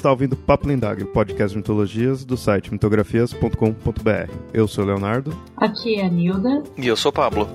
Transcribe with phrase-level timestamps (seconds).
[0.00, 4.32] está ouvindo Papo Lendário, podcast de mitologias do site mitografias.com.br.
[4.52, 5.38] Eu sou o Leonardo.
[5.58, 6.62] Aqui é a Nilda.
[6.78, 7.46] E eu sou o Pablo.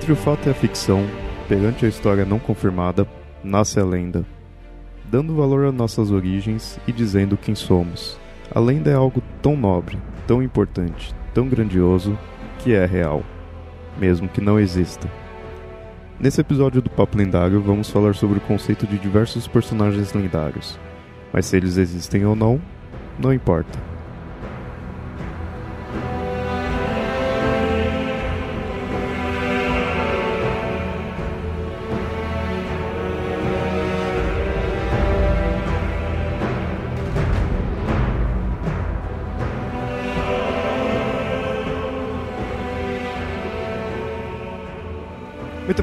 [0.00, 1.06] Entre o fato e a ficção,
[1.46, 3.06] perante a história não confirmada,
[3.44, 4.24] nasce a lenda,
[5.04, 8.18] dando valor a nossas origens e dizendo quem somos.
[8.50, 12.18] A lenda é algo tão nobre, tão importante, tão grandioso,
[12.60, 13.22] que é real,
[13.98, 15.06] mesmo que não exista.
[16.18, 20.80] Nesse episódio do Papo Lendário, vamos falar sobre o conceito de diversos personagens lendários,
[21.30, 22.58] mas se eles existem ou não,
[23.18, 23.89] não importa.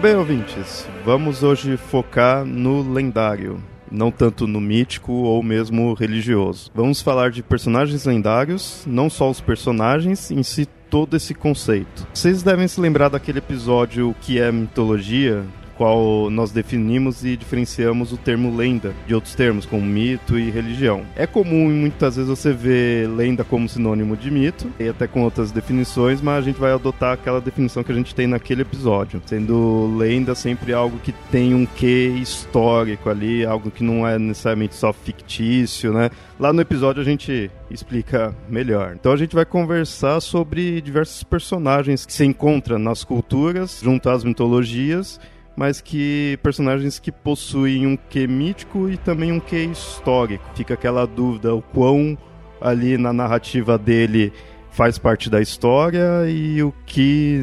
[0.07, 0.87] Bem, ouvintes.
[1.03, 6.71] Vamos hoje focar no lendário, não tanto no mítico ou mesmo religioso.
[6.73, 12.07] Vamos falar de personagens lendários, não só os personagens, em si todo esse conceito.
[12.13, 15.43] Vocês devem se lembrar daquele episódio que é mitologia,
[15.77, 21.03] qual nós definimos e diferenciamos o termo lenda de outros termos, como mito e religião.
[21.15, 25.51] É comum muitas vezes você ver lenda como sinônimo de mito, e até com outras
[25.51, 29.95] definições, mas a gente vai adotar aquela definição que a gente tem naquele episódio, sendo
[29.97, 34.91] lenda sempre algo que tem um quê histórico ali, algo que não é necessariamente só
[34.91, 36.09] fictício, né?
[36.39, 38.95] Lá no episódio a gente explica melhor.
[38.99, 44.23] Então a gente vai conversar sobre diversos personagens que se encontram nas culturas, junto às
[44.23, 45.19] mitologias,
[45.57, 50.45] mas que personagens que possuem um quê mítico e também um quê histórico.
[50.53, 52.15] Fica aquela dúvida o quão
[52.61, 54.31] ali na narrativa dele
[54.69, 57.41] faz parte da história e o que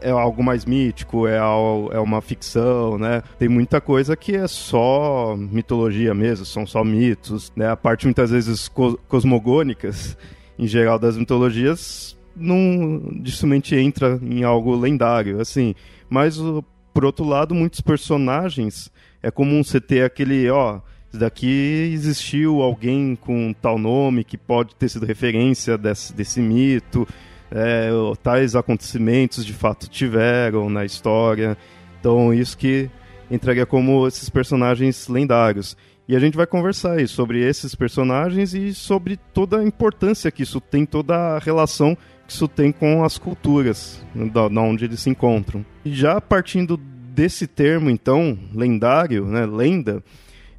[0.00, 3.22] é algo mais mítico, é, é uma ficção, né?
[3.38, 7.68] Tem muita coisa que é só mitologia mesmo, são só mitos, né?
[7.68, 8.70] A parte muitas vezes
[9.06, 10.16] cosmogônicas,
[10.58, 15.74] em geral das mitologias, não dificilmente entra em algo lendário, assim.
[16.08, 16.64] Mas o
[16.98, 18.90] por outro lado, muitos personagens
[19.22, 24.74] é comum você ter aquele, ó, isso daqui existiu alguém com tal nome que pode
[24.74, 27.06] ter sido referência desse, desse mito,
[27.52, 27.88] é,
[28.20, 31.56] tais acontecimentos de fato tiveram na história.
[32.00, 32.90] Então, isso que
[33.30, 35.76] entraria como esses personagens lendários.
[36.08, 40.42] E a gente vai conversar aí sobre esses personagens e sobre toda a importância que
[40.42, 41.96] isso tem, toda a relação
[42.28, 45.64] que isso tem com as culturas, da, da onde eles se encontram.
[45.82, 50.04] E já partindo desse termo, então, lendário, né, lenda,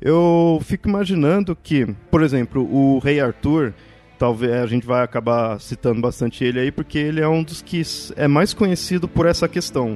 [0.02, 3.76] eu fico imaginando que, por exemplo, o Rei Arthur,
[4.18, 7.84] talvez a gente vai acabar citando bastante ele aí, porque ele é um dos que
[8.16, 9.96] é mais conhecido por essa questão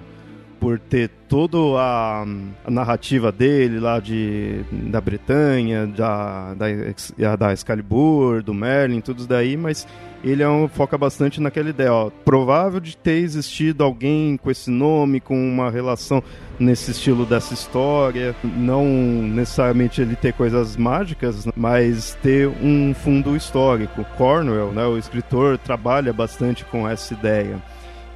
[0.63, 2.25] por ter toda a,
[2.63, 9.57] a, narrativa dele lá de, da Bretanha, da, da, da Excalibur, do Merlin, tudo daí,
[9.57, 9.85] mas
[10.23, 14.71] ele é um, foca bastante naquela ideia, ó, provável de ter existido alguém com esse
[14.71, 16.23] nome, com uma relação
[16.57, 24.05] nesse estilo dessa história, não necessariamente ele ter coisas mágicas, mas ter um fundo histórico.
[24.17, 27.61] Cornwell, né, o escritor, trabalha bastante com essa ideia.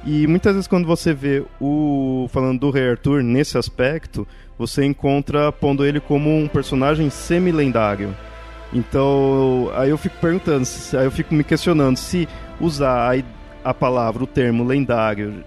[0.04, 4.26] E muitas vezes quando você vê o falando do Rei Arthur nesse aspecto,
[4.56, 8.14] você encontra pondo ele como um personagem semi-lendário.
[8.72, 10.66] Então, aí eu fico perguntando,
[10.98, 12.28] aí eu fico me questionando se
[12.60, 15.42] usar a, a palavra, o termo lendário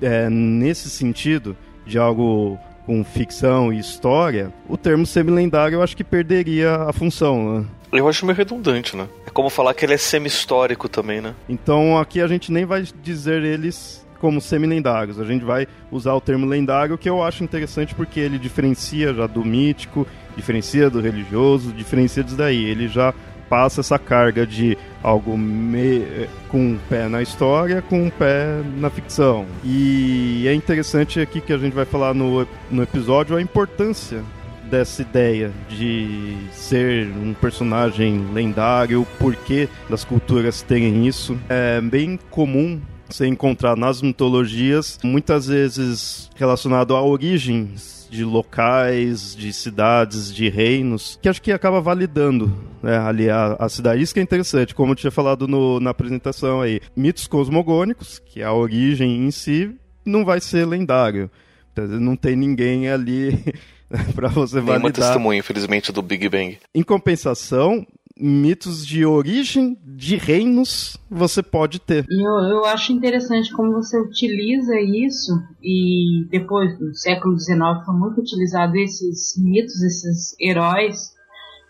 [0.00, 1.56] é, nesse sentido
[1.86, 7.60] de algo com ficção e história, o termo semi-lendário eu acho que perderia a função,
[7.60, 7.66] né?
[7.92, 9.08] Eu acho meio redundante, né?
[9.26, 11.34] É como falar que ele é semi-histórico também, né?
[11.48, 15.20] Então aqui a gente nem vai dizer eles como semi-lendários.
[15.20, 19.26] A gente vai usar o termo lendário, que eu acho interessante porque ele diferencia já
[19.26, 20.06] do mítico,
[20.36, 22.64] diferencia do religioso, diferencia disso daí.
[22.64, 23.14] Ele já
[23.48, 26.28] passa essa carga de algo me...
[26.48, 29.46] com um pé na história, com um pé na ficção.
[29.64, 34.22] E é interessante aqui que a gente vai falar no, no episódio a importância
[34.70, 41.38] dessa ideia de ser um personagem lendário, o porquê das culturas terem isso.
[41.48, 49.52] É bem comum você encontrar nas mitologias, muitas vezes relacionado a origens de locais, de
[49.52, 54.02] cidades, de reinos, que acho que acaba validando né, ali a, a cidade.
[54.02, 56.80] Isso que é interessante, como eu tinha falado no, na apresentação aí.
[56.94, 59.74] Mitos cosmogônicos, que é a origem em si,
[60.04, 61.30] não vai ser lendário.
[61.76, 63.38] Não tem ninguém ali
[64.14, 64.78] para você validar.
[64.78, 66.58] Nenhuma testemunha, infelizmente, do Big Bang.
[66.74, 67.86] Em compensação,
[68.18, 72.06] mitos de origem de reinos você pode ter.
[72.08, 75.32] Eu, eu acho interessante como você utiliza isso
[75.62, 81.16] e depois do século XIX foi muito utilizado esses mitos, esses heróis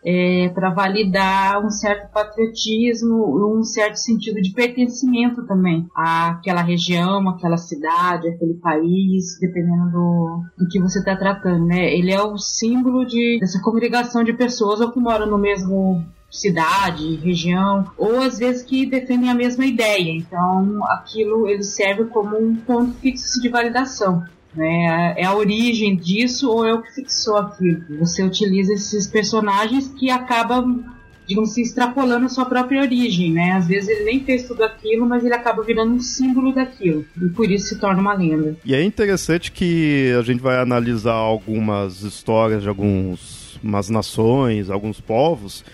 [0.07, 7.57] é, para validar um certo patriotismo, um certo sentido de pertencimento também àquela região, àquela
[7.57, 11.93] cidade, àquele país, dependendo do, do que você está tratando, né?
[11.93, 17.17] Ele é o símbolo de dessa congregação de pessoas ou que moram no mesmo cidade,
[17.17, 20.11] região, ou às vezes que defendem a mesma ideia.
[20.11, 24.25] Então, aquilo ele serve como um ponto fixo de validação.
[24.55, 25.15] Né?
[25.19, 27.85] É a origem disso ou é o que fixou aquilo.
[27.99, 30.85] Você utiliza esses personagens que acabam
[31.27, 33.53] digamos assim, extrapolando a sua própria origem, né?
[33.53, 37.05] Às vezes ele nem fez tudo aquilo, mas ele acaba virando um símbolo daquilo.
[37.21, 38.57] E por isso se torna uma lenda.
[38.65, 45.65] E é interessante que a gente vai analisar algumas histórias de algumas nações, alguns povos,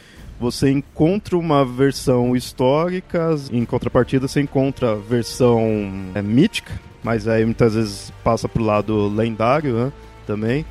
[0.43, 6.73] você encontra uma versão histórica, em contrapartida você encontra a versão é, mítica,
[7.03, 9.93] mas aí muitas vezes passa pro lado lendário né,
[10.27, 10.67] também.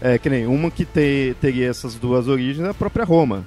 [0.00, 3.46] É que nem uma que te, teria essas duas origens é a própria Roma.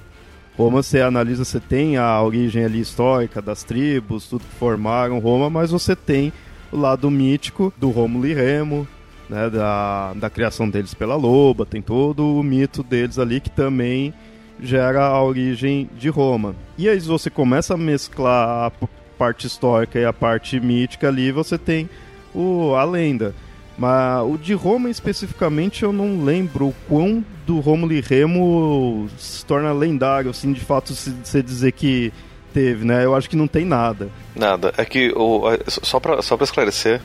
[0.56, 5.48] Roma você analisa, você tem a origem ali histórica das tribos, tudo que formaram Roma,
[5.48, 6.32] mas você tem
[6.72, 8.86] o lado mítico do Rômulo e Remo,
[9.28, 14.12] né, da, da criação deles pela loba, tem todo o mito deles ali que também
[14.60, 16.54] gera a origem de Roma.
[16.76, 18.88] E aí você começa a mesclar a
[19.18, 21.88] parte histórica e a parte mítica ali, você tem
[22.34, 23.34] o, a lenda.
[23.76, 29.44] Mas o de Roma especificamente eu não lembro o quão do Rômulo e Remo se
[29.44, 32.12] torna lendário, assim, de fato, se você dizer que
[32.52, 33.04] teve, né?
[33.04, 34.08] Eu acho que não tem nada.
[34.34, 34.74] Nada.
[34.76, 37.00] É que, o, só, pra, só esclarecer,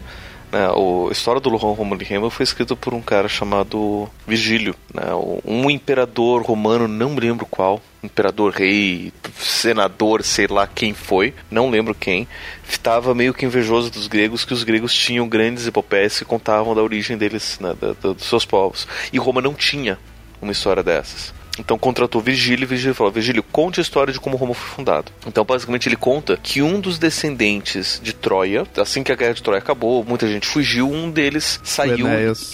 [0.54, 5.08] né, a história do Romulo e Remo foi escrito por um cara chamado Virgílio, né,
[5.44, 11.72] um imperador romano, não me lembro qual, imperador, rei, senador, sei lá quem foi, não
[11.72, 12.28] lembro quem,
[12.70, 16.84] estava meio que invejoso dos gregos, que os gregos tinham grandes epopeias que contavam da
[16.84, 18.88] origem deles, né, da, da, dos seus povos.
[19.12, 19.98] E Roma não tinha
[20.40, 21.34] uma história dessas.
[21.60, 25.12] Então contratou Virgílio e Virgílio falou: Virgílio, conte a história de como Roma foi fundado.
[25.28, 29.44] Então, basicamente, ele conta que um dos descendentes de Troia, assim que a guerra de
[29.44, 32.08] Troia acabou, muita gente fugiu, um deles saiu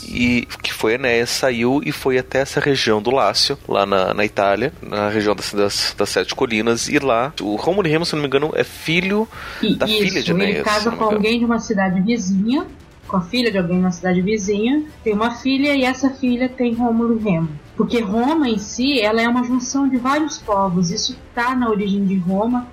[0.07, 4.25] e que foi Enéas, saiu e foi até essa região do Lácio, lá na, na
[4.25, 8.13] Itália, na região das, das, das Sete Colinas, e lá o Rômulo e Remo, se
[8.13, 9.27] não me engano, é filho
[9.61, 10.55] e, da isso, filha de Enéas.
[10.55, 12.67] Ele casa com alguém de uma cidade vizinha
[13.09, 16.75] com a filha de alguém na cidade vizinha, tem uma filha e essa filha tem
[16.75, 17.49] Rômulo e Remo.
[17.79, 22.03] Porque Roma em si, ela é uma junção de vários povos, isso está na origem
[22.03, 22.67] de Roma.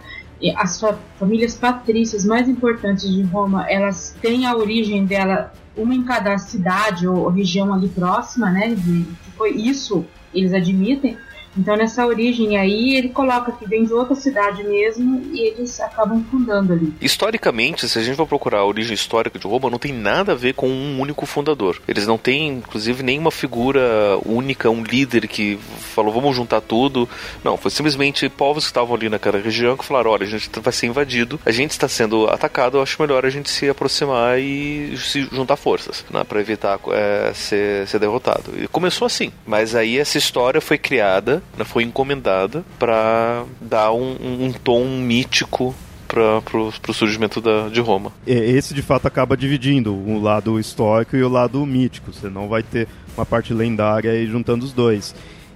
[0.56, 0.82] As
[1.16, 7.06] famílias patrícias mais importantes de Roma, elas têm a origem dela uma em cada cidade
[7.06, 8.76] ou região ali próxima, né?
[9.36, 10.04] Foi isso
[10.34, 11.16] eles admitem.
[11.56, 16.22] Então, nessa origem aí, ele coloca que vem de outra cidade mesmo e eles acabam
[16.30, 16.92] fundando ali.
[17.00, 20.34] Historicamente, se a gente for procurar a origem histórica de Roma, não tem nada a
[20.34, 21.80] ver com um único fundador.
[21.88, 27.08] Eles não têm, inclusive, nenhuma figura única, um líder que falou, vamos juntar tudo.
[27.42, 30.72] Não, foi simplesmente povos que estavam ali naquela região que falaram, olha, a gente vai
[30.72, 34.96] ser invadido, a gente está sendo atacado, eu acho melhor a gente se aproximar e
[34.98, 38.52] se juntar forças, né, para evitar é, ser, ser derrotado.
[38.56, 44.52] E começou assim, mas aí essa história foi criada foi encomendada para dar um, um,
[44.52, 45.74] tom mítico
[46.06, 48.12] para o surgimento da, de Roma.
[48.26, 52.12] Esse de fato acaba dividindo o lado histórico e o lado mítico.
[52.12, 52.86] Você não vai ter
[53.16, 55.14] uma parte lendária aí juntando os dois.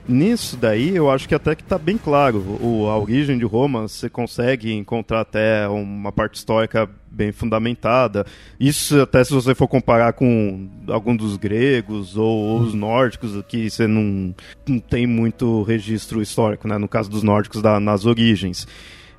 [0.09, 2.39] Nisso daí, eu acho que até que está bem claro.
[2.61, 8.25] O, a origem de Roma, você consegue encontrar até uma parte histórica bem fundamentada.
[8.59, 13.87] Isso até se você for comparar com algum dos gregos ou os nórdicos, que você
[13.87, 14.35] não,
[14.67, 16.79] não tem muito registro histórico, né?
[16.79, 18.67] no caso dos nórdicos, da, nas origens.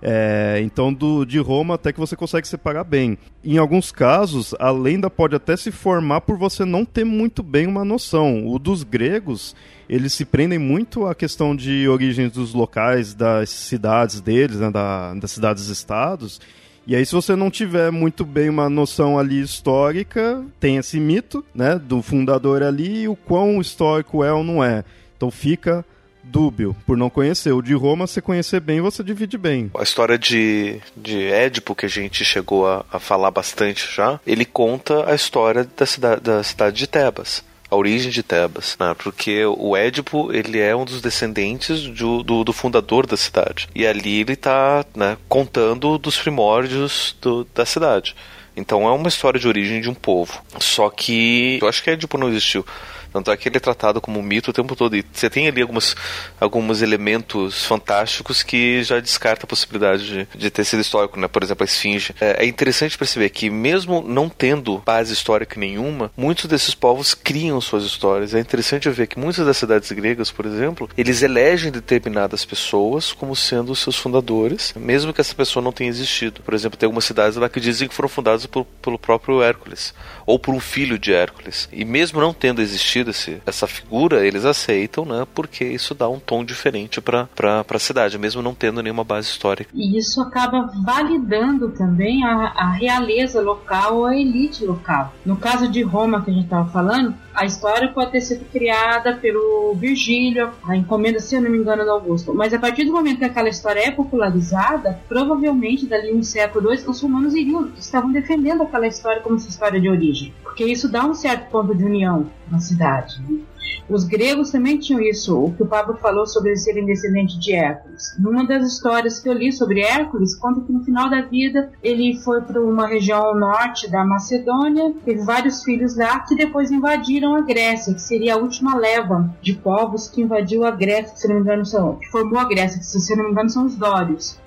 [0.01, 3.17] É, então, do, de Roma até que você consegue separar bem.
[3.43, 7.67] Em alguns casos, a lenda pode até se formar por você não ter muito bem
[7.67, 8.47] uma noção.
[8.47, 9.55] O dos gregos,
[9.87, 15.13] eles se prendem muito à questão de origens dos locais, das cidades deles, né, da,
[15.13, 16.41] das cidades-estados.
[16.87, 21.45] E aí, se você não tiver muito bem uma noção ali histórica, tem esse mito,
[21.53, 24.83] né, do fundador ali, e o quão histórico é ou não é.
[25.15, 25.85] Então fica
[26.31, 27.51] dúbio por não conhecer.
[27.51, 29.69] O de Roma, você conhecer bem, você divide bem.
[29.77, 34.45] A história de, de Édipo, que a gente chegou a, a falar bastante já, ele
[34.45, 38.93] conta a história da cidade, da cidade de Tebas a origem de Tebas, né?
[39.01, 43.87] porque o Édipo ele é um dos descendentes do, do, do fundador da cidade e
[43.87, 48.13] ali ele está né, contando dos primórdios do, da cidade.
[48.57, 50.43] Então é uma história de origem de um povo.
[50.59, 52.65] Só que eu acho que Édipo não existiu.
[53.11, 54.95] Tanto é que ele é tratado como um mito o tempo todo.
[54.95, 55.95] E você tem ali alguns,
[56.39, 61.27] alguns elementos fantásticos que já descarta a possibilidade de, de ter sido histórico, né?
[61.27, 62.13] Por exemplo, a esfinge.
[62.19, 67.59] É, é, interessante perceber que, mesmo não tendo base histórica nenhuma, muitos desses povos criam
[67.59, 68.33] suas histórias.
[68.33, 73.35] É interessante ver que muitas das cidades gregas, por exemplo, eles elegem determinadas pessoas como
[73.35, 76.41] sendo seus fundadores, mesmo que essa pessoa não tenha existido.
[76.41, 79.93] Por exemplo, tem algumas cidades lá que dizem que foram fundadas por, pelo próprio Hércules,
[80.25, 81.67] ou por um filho de Hércules.
[81.71, 85.25] E mesmo não tendo existido, esse, essa figura, eles aceitam, né?
[85.33, 87.27] Porque isso dá um tom diferente para
[87.67, 89.71] a cidade, mesmo não tendo nenhuma base histórica.
[89.73, 95.13] E isso acaba validando também a, a realeza local a elite local.
[95.25, 99.15] No caso de Roma, que a gente estava falando, a história pode ter sido criada
[99.15, 102.33] pelo Virgílio, a encomenda, se eu não me engano, do Augusto.
[102.33, 106.87] Mas a partir do momento que aquela história é popularizada, provavelmente dali um século, dois,
[106.87, 110.33] os romanos iriam, estavam defendendo aquela história como sua história de origem.
[110.51, 113.21] Porque isso dá um certo ponto de união na cidade.
[113.21, 113.39] Né?
[113.87, 118.03] Os gregos também tinham isso, o que o Pablo falou sobre serem descendentes de Hércules.
[118.19, 122.17] Numa das histórias que eu li sobre Hércules, conta que no final da vida ele
[122.17, 127.41] foi para uma região norte da Macedônia, teve vários filhos lá que depois invadiram a
[127.41, 131.35] Grécia, que seria a última leva de povos que invadiu a Grécia, que se não
[131.35, 134.37] me engano são, que formou a Grécia, que se não me engano são os Dórios.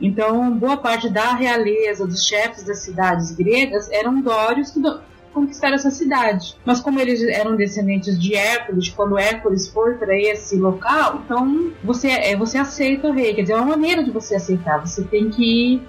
[0.00, 4.80] Então, boa parte da realeza, dos chefes das cidades gregas eram dórios que
[5.32, 6.56] conquistar essa cidade.
[6.64, 12.08] Mas como eles eram descendentes de Hércules, quando Hércules foi para esse local, então você
[12.08, 13.34] é, você aceita o rei.
[13.34, 14.78] Quer dizer, é uma maneira de você aceitar.
[14.78, 15.82] Você tem que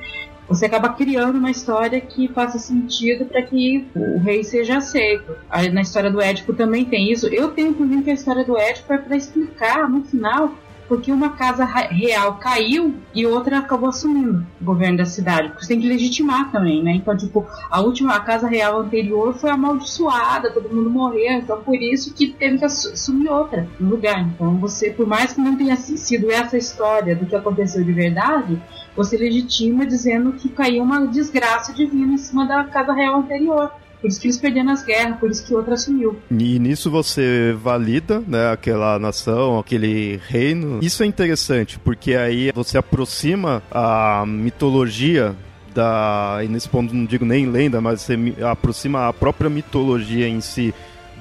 [0.48, 5.33] você acaba criando uma história que faça sentido para que o rei seja aceito.
[5.71, 7.27] Na história do Édipo também tem isso.
[7.27, 10.53] Eu tenho inclusive que a história do Édipo é para explicar no final
[10.91, 15.48] porque uma casa real caiu e outra acabou assumindo o governo da cidade.
[15.48, 16.91] Porque você tem que legitimar também, né?
[16.91, 21.75] Então, tipo, a última, a casa real anterior foi amaldiçoada, todo mundo morreu, então por
[21.75, 24.19] isso que teve que assumir outra no lugar.
[24.19, 28.62] Então, você, por mais que não tenha sido essa história do que aconteceu de verdade,
[28.93, 33.71] você legitima dizendo que caiu uma desgraça divina em cima da casa real anterior.
[34.01, 36.17] Por isso que eles perderam as guerras, por isso que outra assumiu.
[36.31, 40.79] E nisso você valida, né, aquela nação, aquele reino.
[40.81, 45.36] Isso é interessante, porque aí você aproxima a mitologia
[45.74, 46.39] da.
[46.43, 48.17] E nesse ponto não digo nem lenda, mas você
[48.50, 50.74] aproxima a própria mitologia em si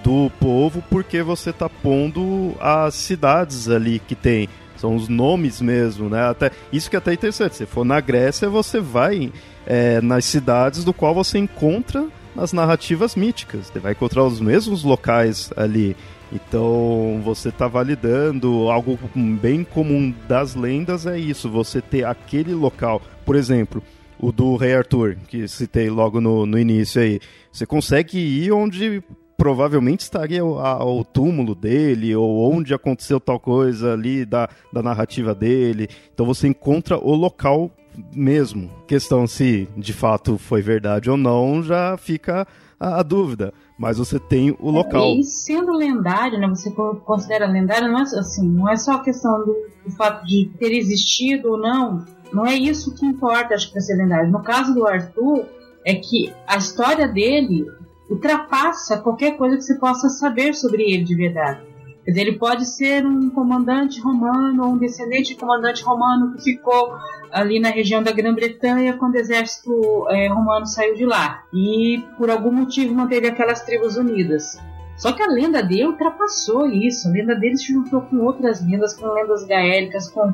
[0.02, 4.48] do povo, porque você tá pondo as cidades ali que tem.
[4.76, 6.30] São os nomes mesmo, né?
[6.30, 7.56] Até, isso que é até interessante.
[7.56, 9.30] Se for na Grécia, você vai
[9.66, 12.08] é, nas cidades do qual você encontra
[12.40, 13.66] as narrativas míticas.
[13.66, 15.94] Você vai encontrar os mesmos locais ali.
[16.32, 18.98] Então você está validando algo
[19.40, 23.82] bem comum das lendas é isso, você ter aquele local, por exemplo,
[24.18, 27.20] o do Rei Arthur, que citei logo no, no início aí.
[27.50, 29.02] Você consegue ir onde
[29.36, 34.82] provavelmente estaria o, a, o, túmulo dele, ou onde aconteceu tal coisa ali da, da
[34.82, 35.88] narrativa dele.
[36.12, 37.70] Então você encontra o local
[38.14, 38.70] mesmo.
[38.86, 42.46] Questão se de fato foi verdade ou não, já fica
[42.78, 43.52] a, a dúvida.
[43.78, 45.14] Mas você tem o local.
[45.14, 46.46] E sendo lendário, né?
[46.48, 50.50] Você considera lendário, não é assim, não é só a questão do, do fato de
[50.58, 52.04] ter existido ou não.
[52.32, 54.30] Não é isso que importa, acho que para ser lendário.
[54.30, 55.46] No caso do Arthur,
[55.84, 57.66] é que a história dele
[58.08, 61.69] ultrapassa qualquer coisa que você possa saber sobre ele de verdade.
[62.16, 66.92] Ele pode ser um comandante romano ou um descendente de comandante romano que ficou
[67.32, 72.30] ali na região da Grã-Bretanha quando o exército é, romano saiu de lá e por
[72.30, 74.58] algum motivo manteve aquelas tribos unidas.
[75.00, 77.08] Só que a lenda dele ultrapassou isso.
[77.08, 80.30] A lenda dele se juntou com outras lendas, com lendas gaélicas, com,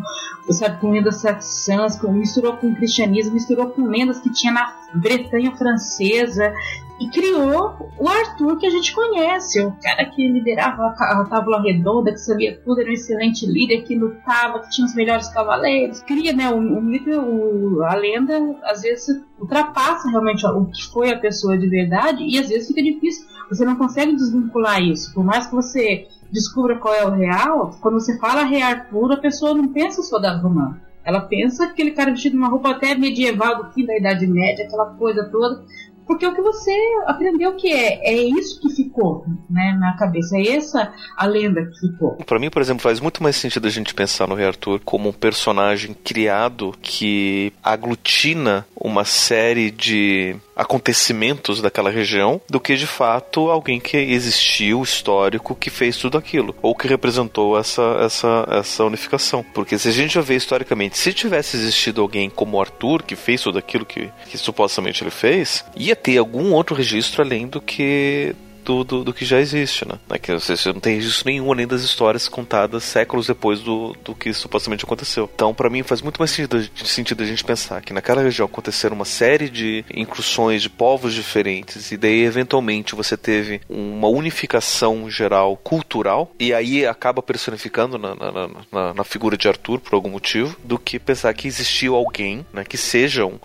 [0.51, 4.75] sabe, com lendas saxãs, com, misturou com o cristianismo, misturou com lendas que tinha na
[4.93, 6.53] Bretanha francesa
[6.99, 12.11] e criou o Arthur que a gente conhece, o cara que liderava a tábua redonda,
[12.11, 16.01] que sabia tudo, era um excelente líder, que lutava, que tinha os melhores cavaleiros.
[16.01, 18.35] Cria, né, o, o mito, o, a lenda,
[18.65, 22.83] às vezes ultrapassa realmente o que foi a pessoa de verdade e às vezes fica
[22.83, 27.77] difícil, você não consegue desvincular isso, por mais que você descubra qual é o real,
[27.81, 30.81] quando você fala rei Arthur, a pessoa não pensa só da romana.
[31.05, 34.65] Ela pensa que aquele cara vestido uma roupa até medieval do fim da Idade Média,
[34.65, 35.65] aquela coisa toda,
[36.07, 36.73] porque é o que você
[37.07, 41.81] aprendeu que é, é isso que ficou né, na cabeça, é essa a lenda que
[41.81, 42.17] ficou.
[42.25, 45.09] Para mim, por exemplo, faz muito mais sentido a gente pensar no Rei Arthur como
[45.09, 53.51] um personagem criado que aglutina uma série de acontecimentos daquela região do que de fato
[53.51, 59.45] alguém que existiu, histórico, que fez tudo aquilo ou que representou essa, essa, essa unificação.
[59.55, 63.43] Porque se a gente já vê historicamente, se tivesse existido alguém como Arthur que fez
[63.43, 68.35] tudo aquilo que, que supostamente ele fez, ia ter algum outro registro além do que
[68.67, 69.97] do, do, do, que já existe, né?
[70.11, 74.15] É que você não tem registro nenhum além das histórias contadas séculos depois do, do
[74.15, 75.31] que supostamente aconteceu.
[75.33, 78.97] Então, para mim, faz muito mais sentido, sentido a gente pensar que naquela região aconteceram
[78.97, 85.57] uma série de incursões de povos diferentes e daí, eventualmente, você teve uma unificação geral
[85.57, 90.57] cultural e aí acaba personificando na, na, na, na figura de Arthur por algum motivo,
[90.65, 93.39] do que pensar que existiu alguém, né, que seja um,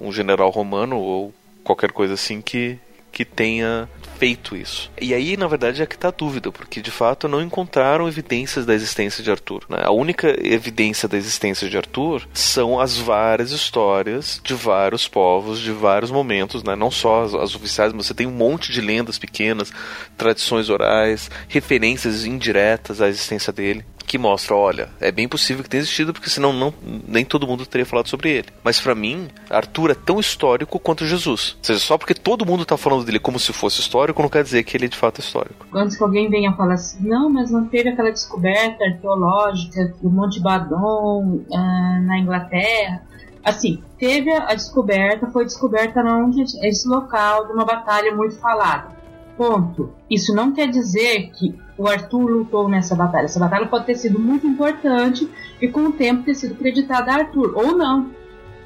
[0.00, 2.78] um general romano ou qualquer coisa assim que,
[3.12, 3.88] que tenha
[4.18, 4.88] feito isso.
[5.00, 8.64] E aí, na verdade, é que está a dúvida, porque de fato não encontraram evidências
[8.64, 9.64] da existência de Arthur.
[9.68, 9.78] Né?
[9.82, 15.72] A única evidência da existência de Arthur são as várias histórias de vários povos, de
[15.72, 16.76] vários momentos, né?
[16.76, 19.72] não só as, as oficiais, mas você tem um monte de lendas pequenas,
[20.16, 25.80] tradições orais, referências indiretas à existência dele que mostra, olha, é bem possível que tenha
[25.80, 26.72] existido, porque senão não,
[27.06, 28.48] nem todo mundo teria falado sobre ele.
[28.62, 31.56] Mas para mim, Arthur é tão histórico quanto Jesus.
[31.58, 34.44] Ou seja, só porque todo mundo tá falando dele como se fosse histórico, não quer
[34.44, 35.66] dizer que ele é de fato histórico.
[35.74, 40.40] Antes que alguém venha falar assim, não, mas não teve aquela descoberta arqueológica do Monte
[40.40, 43.02] Badon uh, na Inglaterra.
[43.44, 49.01] Assim, teve a descoberta, foi descoberta onde esse local de uma batalha muito falada.
[49.36, 49.92] Ponto.
[50.10, 53.24] Isso não quer dizer que o Arthur lutou nessa batalha.
[53.24, 55.28] Essa batalha pode ter sido muito importante
[55.60, 58.10] e com o tempo ter sido creditada a Arthur, ou não.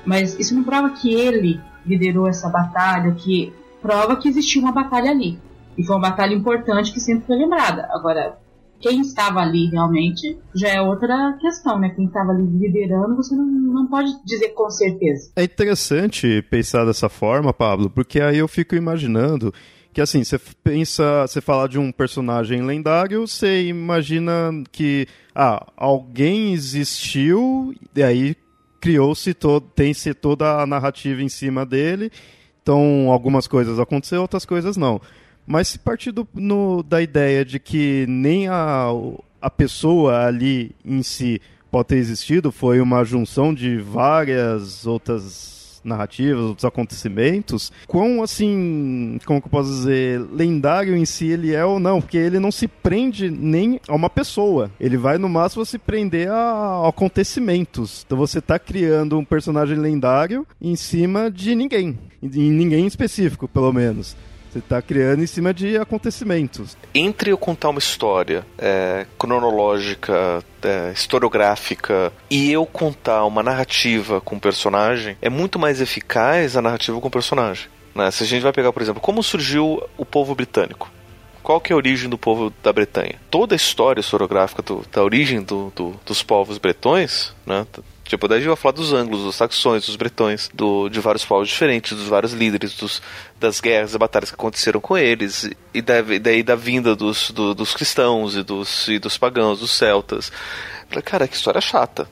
[0.04, 5.10] Mas isso não prova que ele liderou essa batalha, que prova que existiu uma batalha
[5.10, 5.38] ali.
[5.78, 7.88] E foi uma batalha importante que sempre foi lembrada.
[7.92, 8.38] Agora,
[8.80, 11.90] quem estava ali realmente já é outra questão, né?
[11.90, 15.30] Quem estava ali liderando, você não, não pode dizer com certeza.
[15.36, 19.52] É interessante pensar dessa forma, Pablo, porque aí eu fico imaginando
[19.96, 26.52] que assim, você pensa, você fala de um personagem lendário, você imagina que ah, alguém
[26.52, 28.36] existiu e aí
[28.78, 32.12] criou-se todo, tem-se toda a narrativa em cima dele.
[32.62, 35.00] Então, algumas coisas aconteceram, outras coisas não.
[35.46, 38.88] Mas se partir do, no, da ideia de que nem a,
[39.40, 45.55] a pessoa ali em si pode ter existido, foi uma junção de várias outras
[45.86, 51.64] narrativas, outros acontecimentos, quão assim, como que eu posso dizer, lendário em si ele é
[51.64, 54.70] ou não, porque ele não se prende nem a uma pessoa.
[54.80, 58.04] Ele vai no máximo se prender a, acontecimentos.
[58.06, 63.72] Então você está criando um personagem lendário em cima de ninguém, em ninguém específico, pelo
[63.72, 64.16] menos.
[64.56, 66.78] Você está criando em cima de acontecimentos.
[66.94, 74.36] Entre eu contar uma história é, cronológica, é, historiográfica, e eu contar uma narrativa com
[74.36, 77.68] o personagem, é muito mais eficaz a narrativa com o personagem.
[77.94, 78.10] Né?
[78.10, 80.90] Se a gente vai pegar, por exemplo, como surgiu o povo britânico.
[81.42, 83.20] Qual que é a origem do povo da Bretanha?
[83.30, 87.66] Toda a história historiográfica do, da origem do, do, dos povos bretões, né,
[88.06, 91.24] Tipo, daí a gente vai falar dos ângulos, dos saxões, dos bretões, do, de vários
[91.24, 93.02] povos diferentes, dos vários líderes, dos,
[93.38, 97.74] das guerras e batalhas que aconteceram com eles, e daí da vinda dos, do, dos
[97.74, 100.30] cristãos e dos, e dos pagãos, dos celtas.
[101.04, 102.08] Cara, que história chata.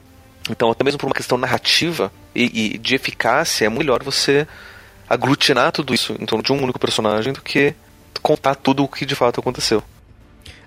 [0.51, 4.49] Então, até mesmo por uma questão narrativa e, e de eficácia, é melhor você
[5.09, 7.73] aglutinar tudo isso em torno de um único personagem do que
[8.21, 9.83] contar tudo o que de fato aconteceu.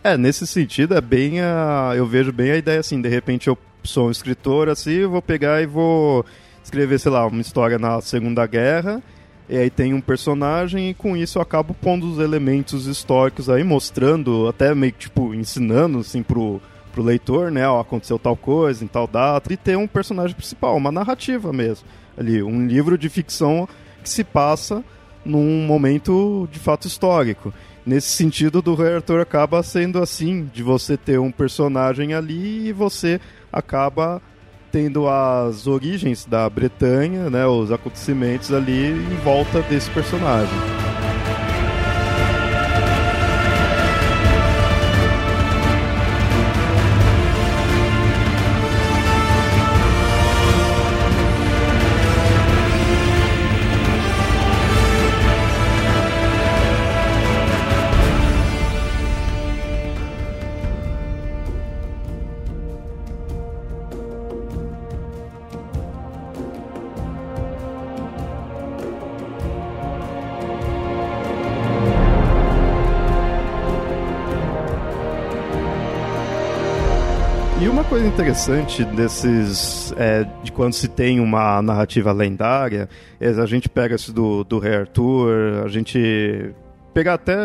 [0.03, 1.91] É, nesse sentido, é bem a.
[1.95, 5.61] Eu vejo bem a ideia assim, de repente eu sou um escritor assim, vou pegar
[5.61, 6.25] e vou
[6.63, 9.01] escrever, sei lá, uma história na Segunda Guerra.
[9.49, 13.63] E aí tem um personagem e com isso eu acabo pondo os elementos históricos aí,
[13.63, 17.67] mostrando, até meio que tipo, ensinando assim pro, pro leitor, né?
[17.67, 19.51] Ó, aconteceu tal coisa em tal data.
[19.51, 21.87] E ter um personagem principal, uma narrativa mesmo.
[22.17, 23.69] Ali, um livro de ficção
[24.03, 24.83] que se passa
[25.23, 27.53] num momento de fato histórico.
[27.87, 32.73] Nesse sentido, do Rei Arthur acaba sendo assim, de você ter um personagem ali e
[32.73, 33.17] você
[33.49, 34.21] acaba
[34.69, 40.86] tendo as origens da Bretanha, né, os acontecimentos ali em volta desse personagem.
[78.17, 79.93] Interessante desses.
[79.95, 84.57] É, de quando se tem uma narrativa lendária, é, a gente pega isso do, do
[84.57, 86.51] Rei Arthur, a gente
[86.95, 87.35] pegar até,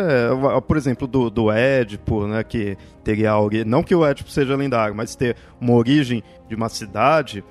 [0.67, 4.95] por exemplo, do, do Édipo, né, que teria algo, não que o Édipo seja lendário,
[4.95, 7.43] mas ter uma origem de uma cidade,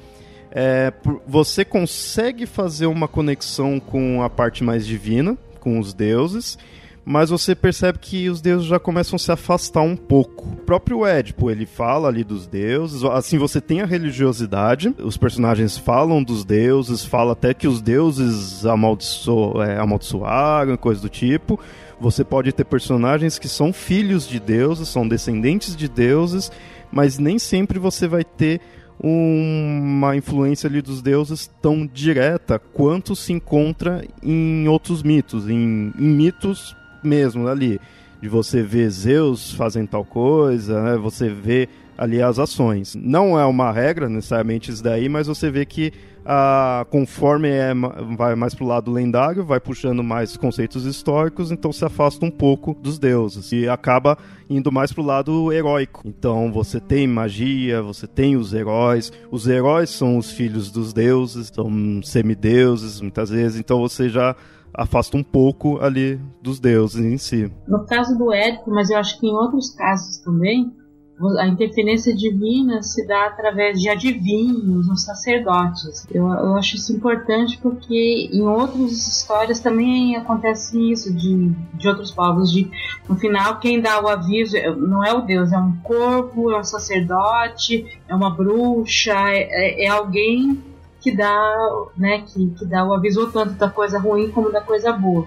[0.51, 0.93] é,
[1.25, 6.59] você consegue fazer uma conexão com a parte mais divina, com os deuses,
[7.05, 10.49] mas você percebe que os deuses já começam a se afastar um pouco.
[10.49, 15.77] O próprio Édipo, ele fala ali dos deuses, assim você tem a religiosidade, os personagens
[15.77, 21.59] falam dos deuses, fala até que os deuses amaldiço é, amaldiçoaram, coisa do tipo.
[22.01, 26.51] Você pode ter personagens que são filhos de deuses, são descendentes de deuses,
[26.91, 28.61] mas nem sempre você vai ter
[28.99, 36.09] uma influência ali dos deuses tão direta quanto se encontra em outros mitos, em, em
[36.09, 37.81] mitos mesmo ali,
[38.21, 40.97] de você ver Zeus fazendo tal coisa, né?
[40.97, 42.95] Você vê ali as ações.
[42.95, 45.93] Não é uma regra necessariamente isso daí, mas você vê que
[46.25, 47.73] ah, conforme é,
[48.17, 52.75] vai mais pro lado lendário, vai puxando mais conceitos históricos, então se afasta um pouco
[52.81, 54.17] dos deuses e acaba
[54.49, 56.03] indo mais pro lado heróico.
[56.07, 61.51] Então você tem magia, você tem os heróis, os heróis são os filhos dos deuses,
[61.53, 64.37] são semideuses muitas vezes, então você já
[64.75, 67.53] afasta um pouco ali dos deuses em si.
[67.67, 70.73] No caso do Édipo, mas eu acho que em outros casos também,
[71.39, 76.07] a interferência divina se dá através de adivinhos, os sacerdotes.
[76.11, 82.11] Eu, eu, acho isso importante porque em outras histórias também acontece isso de, de outros
[82.11, 82.51] povos.
[82.51, 82.69] De,
[83.09, 86.65] no final, quem dá o aviso não é o Deus, é um corpo, é um
[86.65, 90.72] sacerdote, é uma bruxa, é, é, é alguém
[91.03, 94.93] que dá, né, que, que dá o aviso tanto da coisa ruim como da coisa
[94.93, 95.27] boa.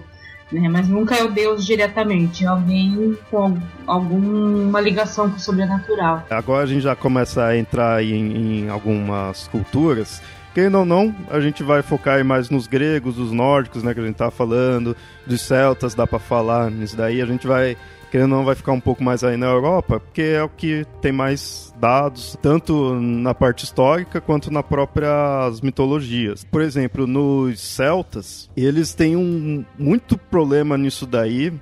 [0.50, 6.24] Né, mas nunca é o Deus diretamente, é alguém com alguma ligação com o sobrenatural.
[6.30, 10.22] Agora a gente já começa a entrar em, em algumas culturas
[10.54, 14.06] querendo ou não, a gente vai focar mais nos gregos, os nórdicos, né, que a
[14.06, 17.76] gente tá falando, dos celtas, dá para falar nisso daí, a gente vai
[18.10, 20.86] querendo ou não vai ficar um pouco mais aí na Europa, porque é o que
[21.02, 26.44] tem mais dados, tanto na parte histórica quanto nas próprias mitologias.
[26.44, 31.52] Por exemplo, nos celtas, eles têm um muito problema nisso daí.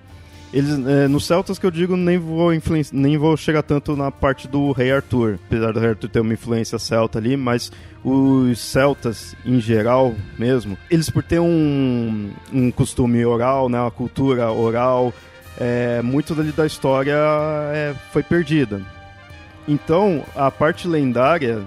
[0.52, 2.50] Eles, é, nos celtas que eu digo, nem vou,
[2.92, 6.32] nem vou chegar tanto na parte do rei Arthur, apesar do rei Arthur ter uma
[6.32, 7.72] influência celta ali, mas
[8.04, 14.52] os celtas em geral mesmo, eles por ter um, um costume oral, né, uma cultura
[14.52, 15.12] oral,
[15.58, 17.16] é, muito da história
[17.72, 18.80] é, foi perdida.
[19.66, 21.62] Então, a parte lendária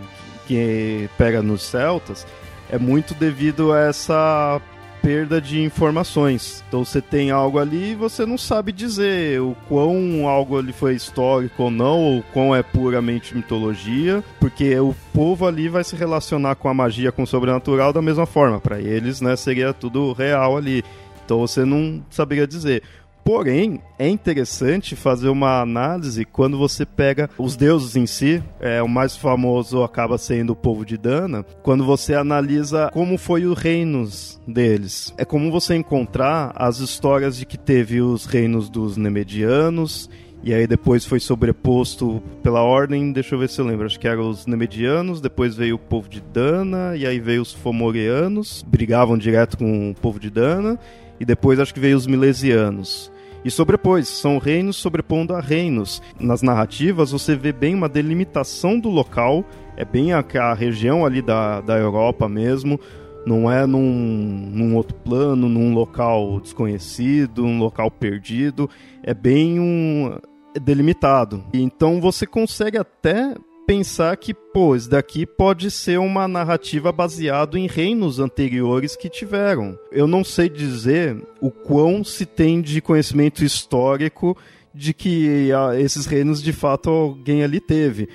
[0.47, 2.25] que pega nos celtas
[2.69, 4.61] é muito devido a essa
[5.01, 6.63] perda de informações.
[6.67, 10.95] Então você tem algo ali e você não sabe dizer o quão algo ali foi
[10.95, 16.55] histórico ou não, ou quão é puramente mitologia, porque o povo ali vai se relacionar
[16.55, 18.59] com a magia, com o sobrenatural da mesma forma.
[18.59, 20.83] Para eles, né, seria tudo real ali.
[21.23, 22.83] Então você não saberia dizer.
[23.27, 28.87] Porém, é interessante fazer uma análise quando você pega os deuses em si, é, o
[28.87, 34.39] mais famoso acaba sendo o povo de Dana, quando você analisa como foi os reinos
[34.47, 35.13] deles.
[35.17, 40.09] É comum você encontrar as histórias de que teve os reinos dos Nemedianos,
[40.41, 44.07] e aí depois foi sobreposto pela ordem, deixa eu ver se eu lembro, acho que
[44.07, 49.17] eram os Nemedianos, depois veio o povo de Dana, e aí veio os Fomoreanos, brigavam
[49.17, 50.79] direto com o povo de Dana,
[51.19, 53.11] e depois acho que veio os Milesianos
[53.47, 54.07] e sobrepôs.
[54.07, 56.01] São reinos sobrepondo a reinos.
[56.19, 61.21] Nas narrativas você vê bem uma delimitação do local, é bem a, a região ali
[61.21, 62.79] da, da Europa mesmo.
[63.25, 68.69] Não é num, num outro plano, num local desconhecido, um local perdido.
[69.03, 70.17] É bem um
[70.61, 71.43] delimitado.
[71.53, 73.33] Então você consegue até
[73.67, 79.77] pensar que, pô, isso daqui pode ser uma narrativa baseada em reinos anteriores que tiveram.
[79.91, 84.37] Eu não sei dizer o quão se tem de conhecimento histórico
[84.73, 88.07] de que ah, esses reinos de fato alguém ali teve.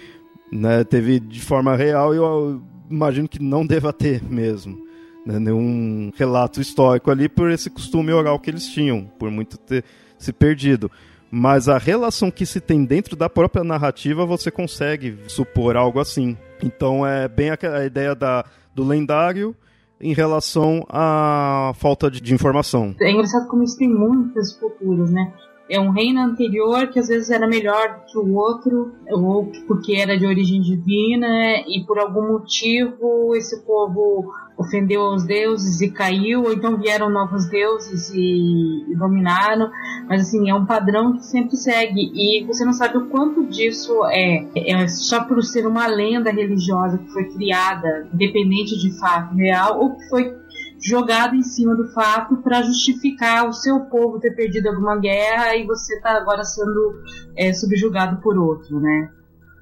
[0.51, 0.85] Né?
[0.85, 4.83] Teve de forma real e eu imagino que não deva ter mesmo.
[5.27, 5.39] Né?
[5.39, 9.85] Nenhum relato histórico ali por esse costume oral que eles tinham, por muito ter
[10.17, 10.91] se perdido
[11.35, 16.37] mas a relação que se tem dentro da própria narrativa você consegue supor algo assim.
[16.63, 19.57] Então é bem a, ideia da, do lendário
[19.99, 22.95] em relação à falta de, de, informação.
[23.01, 25.33] É engraçado como isso tem muitas culturas, né?
[25.69, 30.19] É um reino anterior que às vezes era melhor que o outro, ou porque era
[30.19, 36.53] de origem divina, e por algum motivo esse povo ofendeu aos deuses e caiu, ou
[36.53, 39.71] então vieram novos deuses e, e dominaram.
[40.09, 44.05] Mas assim, é um padrão que sempre segue, e você não sabe o quanto disso
[44.07, 49.81] é, é só por ser uma lenda religiosa que foi criada, independente de fato real,
[49.81, 50.42] ou que foi
[50.83, 55.65] jogado em cima do fato para justificar o seu povo ter perdido alguma guerra e
[55.65, 57.01] você está agora sendo
[57.37, 59.11] é, subjugado por outro, né?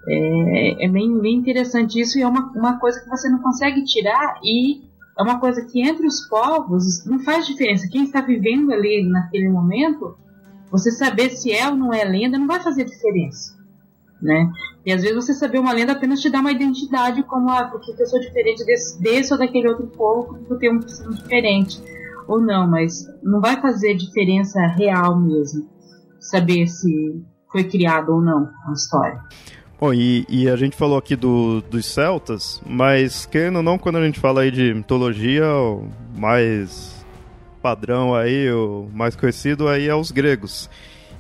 [0.09, 3.85] É, é bem, bem, interessante isso e é uma, uma coisa que você não consegue
[3.85, 4.81] tirar e
[5.19, 7.89] é uma coisa que entre os povos não faz diferença.
[7.91, 10.17] Quem está vivendo ali naquele momento,
[10.71, 13.55] você saber se é ou não é lenda não vai fazer diferença,
[14.23, 14.51] né?
[14.85, 17.93] E às vezes você saber uma lenda apenas te dá uma identidade, como ah, porque
[18.01, 21.81] eu sou diferente desse, desse ou daquele outro povo, porque eu tenho um signo diferente.
[22.29, 25.69] Ou não, mas não vai fazer diferença real mesmo.
[26.21, 29.21] Saber se foi criado ou não a história.
[29.81, 33.97] Bom, e, e, a gente falou aqui do, dos celtas, mas querendo ou não, quando
[33.97, 37.03] a gente fala aí de mitologia, o mais
[37.63, 40.69] padrão aí, o mais conhecido aí é os gregos.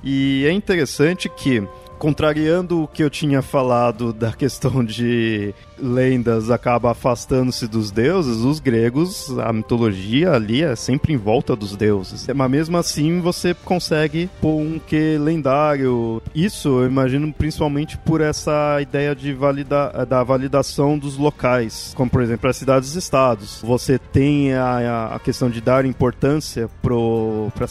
[0.05, 1.67] E é interessante que
[2.01, 8.61] contrariando o que eu tinha falado da questão de lendas acaba afastando-se dos deuses, os
[8.61, 12.27] gregos, a mitologia ali é sempre em volta dos deuses.
[12.35, 16.23] Mas mesmo assim você consegue pôr um que lendário.
[16.35, 22.23] Isso eu imagino principalmente por essa ideia de valida da validação dos locais, como por
[22.23, 23.61] exemplo as cidades-estados.
[23.63, 27.67] Você tem a, a questão de dar importância para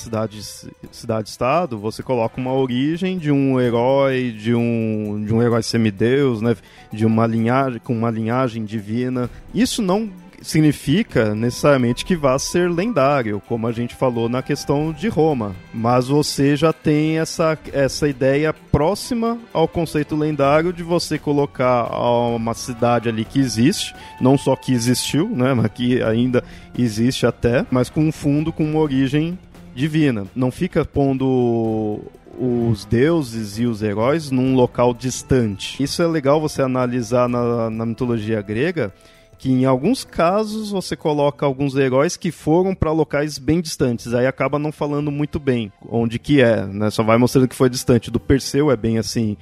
[0.91, 6.55] cidade-estado, você coloca uma origem de um herói de um, de um herói semideus, né?
[6.91, 9.29] De uma linhagem, com uma linhagem divina.
[9.53, 10.10] Isso não
[10.41, 15.55] significa necessariamente que vá ser lendário, como a gente falou na questão de Roma.
[15.73, 21.89] Mas você já tem essa, essa ideia próxima ao conceito lendário de você colocar
[22.29, 26.43] uma cidade ali que existe, não só que existiu, né, mas que ainda
[26.77, 29.38] existe até, mas com um fundo com uma origem
[29.75, 30.25] divina.
[30.36, 32.01] Não fica pondo
[32.39, 35.82] os deuses e os heróis num local distante.
[35.84, 38.93] Isso é legal você analisar na, na mitologia grega,
[39.38, 44.25] que em alguns casos você coloca alguns heróis que foram para locais bem distantes, aí
[44.25, 46.89] acaba não falando muito bem onde que é, né?
[46.89, 48.12] Só vai mostrando que foi distante.
[48.12, 49.36] Do Perseu é bem assim.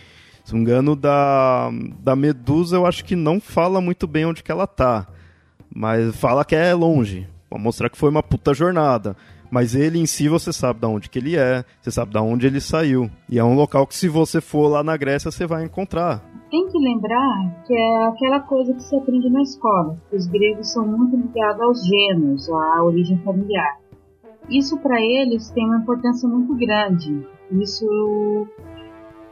[0.43, 4.41] Se não me engano, da, da Medusa eu acho que não fala muito bem onde
[4.41, 5.07] que ela tá.
[5.73, 9.15] Mas fala que é longe, pra mostrar que foi uma puta jornada.
[9.49, 12.47] Mas ele em si você sabe de onde que ele é, você sabe de onde
[12.47, 13.09] ele saiu.
[13.29, 16.23] E é um local que se você for lá na Grécia você vai encontrar.
[16.49, 20.87] Tem que lembrar que é aquela coisa que se aprende na escola, os gregos são
[20.87, 23.77] muito ligados aos gêneros, à origem familiar.
[24.49, 27.27] Isso para eles tem uma importância muito grande.
[27.51, 27.85] Isso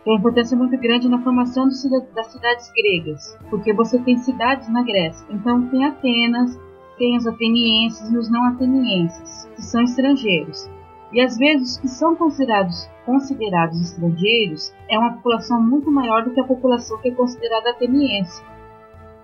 [0.04, 4.84] tem uma importância muito grande na formação das cidades gregas, porque você tem cidades na
[4.84, 5.26] Grécia.
[5.32, 6.60] Então tem Atenas,
[6.98, 10.70] tem os atenienses e os não atenienses, que são estrangeiros.
[11.14, 16.32] E às vezes os que são considerados, considerados estrangeiros é uma população muito maior do
[16.32, 18.44] que a população que é considerada ateniense.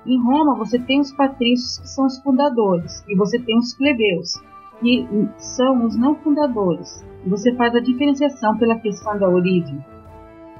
[0.05, 4.33] Em Roma você tem os patrícios que são os fundadores e você tem os plebeus
[4.79, 5.07] que
[5.37, 7.05] são os não fundadores.
[7.25, 9.83] E você faz a diferenciação pela questão da origem.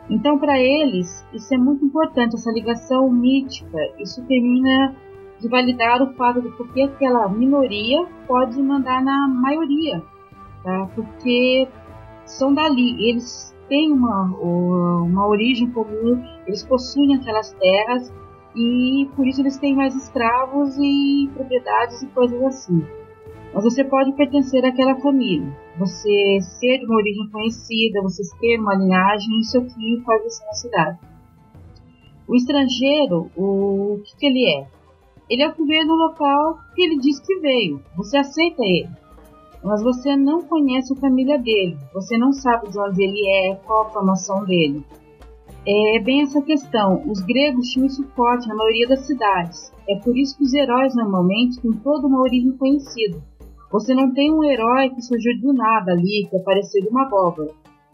[0.10, 3.78] Então, para eles, isso é muito importante, essa ligação mítica.
[4.00, 4.96] Isso termina
[5.42, 10.04] de validar o fato de porque aquela minoria pode mandar na maioria,
[10.64, 10.88] tá?
[10.96, 11.68] porque
[12.26, 18.14] são dali, eles têm uma, uma origem comum, eles possuem aquelas terras
[18.56, 22.86] e por isso eles têm mais escravos e propriedades e coisas assim.
[23.54, 28.76] Mas você pode pertencer àquela família, você ser de uma origem conhecida, você ter uma
[28.76, 31.00] linhagem, isso aqui faz você na cidade.
[32.28, 34.81] O estrangeiro, o, o que, que ele é?
[35.32, 37.82] Ele é o veio do local que ele diz que veio.
[37.96, 38.90] Você aceita ele.
[39.64, 41.78] Mas você não conhece a família dele.
[41.94, 44.84] Você não sabe de onde ele é, qual a formação dele.
[45.66, 47.02] É bem essa questão.
[47.10, 49.72] Os gregos tinham isso forte na maioria das cidades.
[49.88, 53.24] É por isso que os heróis normalmente têm toda uma origem conhecida.
[53.72, 57.54] Você não tem um herói que surgiu do nada ali, que apareceu de uma abóbora.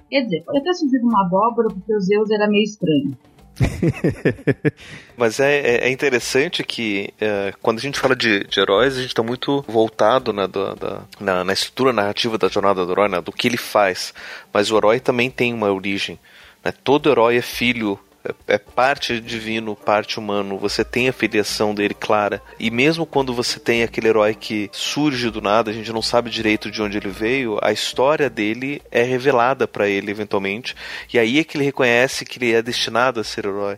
[0.10, 3.15] Quer dizer, pode até surgir de uma abóbora porque o Zeus era meio estranho.
[5.17, 9.02] Mas é, é, é interessante que é, quando a gente fala de, de heróis, a
[9.02, 13.10] gente está muito voltado né, da, da, na, na, estrutura narrativa da jornada do herói,
[13.10, 14.13] né, do que ele faz.
[14.54, 16.20] Mas o herói também tem uma origem.
[16.63, 16.72] Né?
[16.84, 21.93] Todo herói é filho é, é parte divino, parte humano, você tem a filiação dele
[21.93, 22.41] clara.
[22.59, 26.29] E mesmo quando você tem aquele herói que surge do nada, a gente não sabe
[26.29, 30.75] direito de onde ele veio, a história dele é revelada para ele eventualmente.
[31.13, 33.77] E aí é que ele reconhece que ele é destinado a ser herói.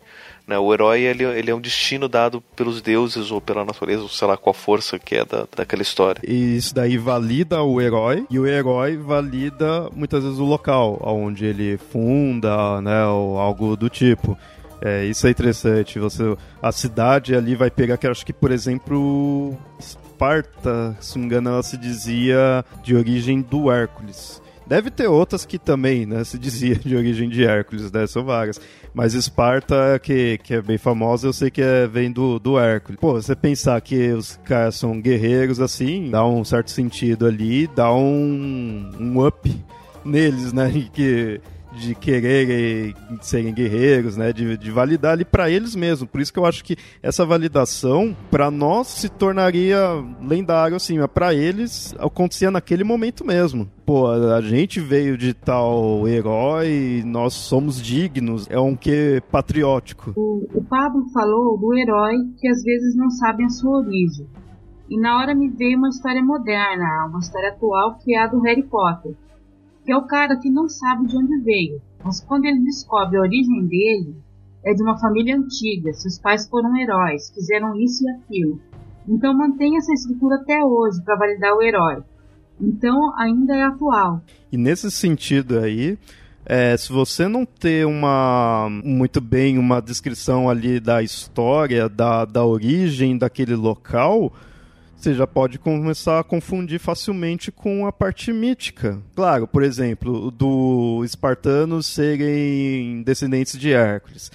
[0.49, 0.57] Né?
[0.57, 4.27] O herói ele, ele é um destino dado pelos deuses ou pela natureza, ou sei
[4.27, 6.19] lá qual força que é da, daquela história.
[6.27, 11.45] E isso daí valida o herói, e o herói valida muitas vezes o local onde
[11.45, 14.35] ele funda, né, ou algo do tipo.
[14.81, 15.99] É, isso é interessante.
[15.99, 21.25] Você, a cidade ali vai pegar que acho que, por exemplo, Esparta, se não me
[21.27, 24.41] engano, ela se dizia de origem do Hércules.
[24.69, 28.61] Deve ter outras que também, né, se dizia de origem de Hércules, né, são várias.
[28.93, 32.99] Mas Esparta, que, que é bem famosa, eu sei que é, vem do, do Hércules.
[32.99, 37.91] Pô, você pensar que os caras são guerreiros assim, dá um certo sentido ali, dá
[37.91, 39.51] um, um up
[40.05, 46.07] neles, né, que de querer serem guerreiros, né, de, de validar ali para eles mesmo.
[46.07, 49.79] Por isso que eu acho que essa validação para nós se tornaria
[50.21, 53.69] lendário assim, mas para eles acontecia naquele momento mesmo.
[53.85, 60.13] Pô, a gente veio de tal herói, nós somos dignos, é um que patriótico.
[60.15, 64.27] O, o Pablo falou do herói que às vezes não sabe a sua origem.
[64.89, 68.41] E na hora me veio uma história moderna, uma história atual que é a do
[68.41, 69.15] Harry Potter
[69.89, 73.21] que é o cara que não sabe de onde veio, mas quando ele descobre a
[73.21, 74.15] origem dele,
[74.63, 78.61] é de uma família antiga, seus pais foram heróis, fizeram isso e aquilo.
[79.07, 82.03] Então mantém essa estrutura até hoje para validar o herói.
[82.61, 84.21] Então ainda é atual.
[84.51, 85.97] E nesse sentido aí,
[86.45, 92.45] é, se você não ter uma muito bem uma descrição ali da história, da, da
[92.45, 94.31] origem daquele local,
[94.99, 98.99] você já pode começar a confundir facilmente com a parte mítica.
[99.15, 104.29] Claro, por exemplo, do espartanos serem descendentes de Hércules.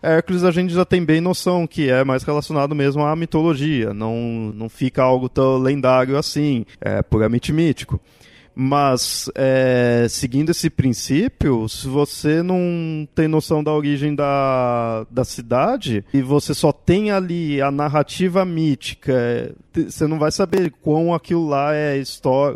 [0.00, 4.52] Hércules a gente já tem bem noção que é mais relacionado mesmo à mitologia, não,
[4.54, 8.00] não fica algo tão lendário assim, é puramente mítico.
[8.54, 16.04] Mas, é, seguindo esse princípio, se você não tem noção da origem da, da cidade
[16.14, 21.74] e você só tem ali a narrativa mítica, você não vai saber quão aquilo lá
[21.74, 22.00] é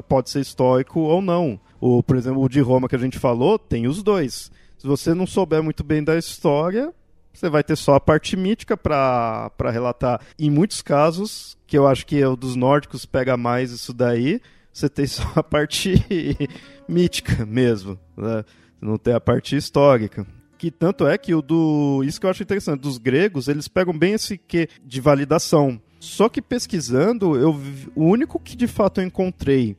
[0.09, 1.59] pode ser histórico ou não.
[1.81, 4.53] O, por exemplo, o de Roma que a gente falou, tem os dois.
[4.77, 6.93] Se você não souber muito bem da história,
[7.33, 10.21] você vai ter só a parte mítica para relatar.
[10.39, 14.41] Em muitos casos, que eu acho que é o dos nórdicos pega mais isso daí,
[14.79, 15.95] você tem só a parte
[16.89, 18.45] mítica mesmo, né?
[18.81, 20.27] Não tem a parte histórica.
[20.57, 22.03] Que tanto é que o do.
[22.05, 25.81] Isso que eu acho interessante, dos gregos, eles pegam bem esse que de validação.
[26.01, 27.61] Só que pesquisando, eu
[27.95, 29.77] o único que de fato eu encontrei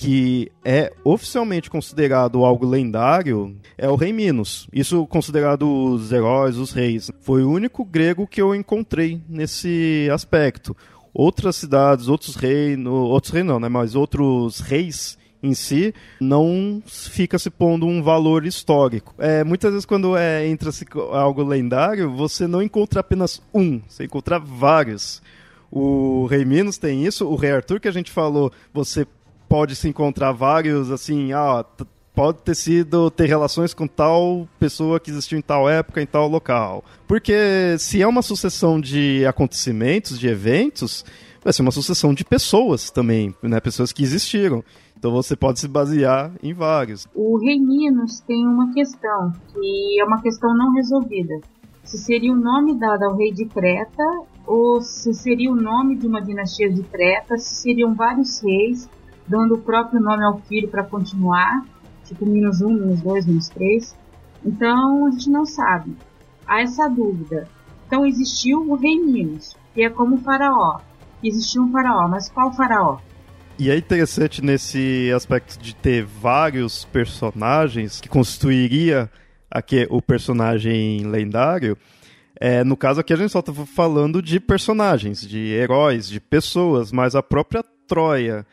[0.00, 4.66] que é oficialmente considerado algo lendário é o rei Minos.
[4.72, 7.10] Isso considerado os heróis, os reis.
[7.20, 10.74] Foi o único grego que eu encontrei nesse aspecto
[11.12, 17.38] outras cidades, outros reinos, outros reinos não, né, mas outros reis em si não fica
[17.38, 19.14] se pondo um valor histórico.
[19.18, 20.70] É, muitas vezes quando é, entra
[21.12, 25.22] algo lendário, você não encontra apenas um, você encontra vários.
[25.70, 29.06] O Rei Minos tem isso, o Rei Arthur que a gente falou, você
[29.48, 31.64] pode se encontrar vários, assim, ah,
[32.14, 36.28] pode ter sido ter relações com tal pessoa que existiu em tal época, em tal
[36.28, 36.84] local.
[37.06, 41.04] Porque se é uma sucessão de acontecimentos, de eventos,
[41.42, 43.60] vai ser uma sucessão de pessoas também, né?
[43.60, 44.62] Pessoas que existiram.
[44.98, 47.08] Então você pode se basear em vários.
[47.14, 51.40] O Rei Minos tem uma questão, que é uma questão não resolvida.
[51.84, 54.04] Se seria o nome dado ao rei de Creta,
[54.46, 58.88] ou se seria o nome de uma dinastia de Creta, se seriam vários reis
[59.26, 61.64] dando o próprio nome ao filho para continuar,
[62.10, 63.96] tipo menos um, menos dois, menos três.
[64.44, 65.96] Então a gente não sabe.
[66.46, 67.48] Há essa dúvida.
[67.86, 70.80] Então existiu o rei Minos, que é como o faraó.
[71.22, 72.98] Existiu um faraó, mas qual faraó?
[73.58, 79.10] E é interessante nesse aspecto de ter vários personagens que constituiria
[79.50, 81.76] aqui o personagem lendário.
[82.40, 86.90] É, no caso aqui a gente só está falando de personagens, de heróis, de pessoas,
[86.90, 88.46] mas a própria Troia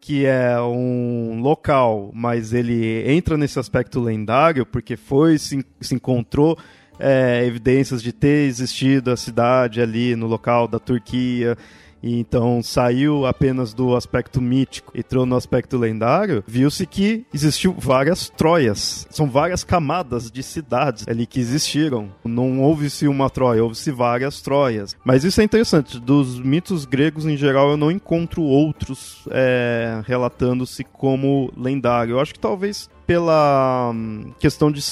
[0.00, 6.58] que é um local, mas ele entra nesse aspecto lendário porque foi se, se encontrou
[6.98, 11.56] é, evidências de ter existido a cidade ali no local da Turquia
[12.02, 18.30] e então saiu apenas do aspecto mítico, entrou no aspecto lendário, viu-se que existiu várias
[18.30, 19.06] Troias.
[19.10, 22.10] São várias camadas de cidades ali que existiram.
[22.24, 24.96] Não houve-se uma Troia, houve-se várias Troias.
[25.04, 25.98] Mas isso é interessante.
[25.98, 32.12] Dos mitos gregos em geral, eu não encontro outros é, relatando-se como lendário.
[32.12, 34.82] Eu acho que talvez pela hum, questão de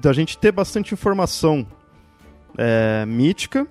[0.00, 1.66] da gente ter bastante informação
[2.56, 3.66] é, mítica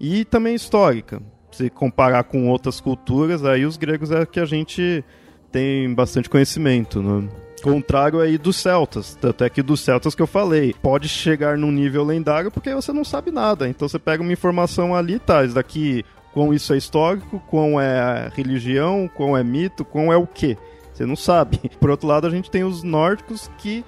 [0.00, 1.22] e também histórica.
[1.54, 5.04] Se comparar com outras culturas, aí os gregos é que a gente
[5.52, 7.28] tem bastante conhecimento, né?
[7.62, 11.70] Contrário aí dos celtas, tanto é que dos celtas que eu falei, pode chegar num
[11.70, 13.68] nível lendário porque você não sabe nada.
[13.68, 18.32] Então você pega uma informação ali, tá, isso daqui, quão isso é histórico, quão é
[18.34, 20.58] religião, quão é mito, quão é o quê.
[20.92, 21.58] Você não sabe.
[21.78, 23.84] Por outro lado, a gente tem os nórdicos que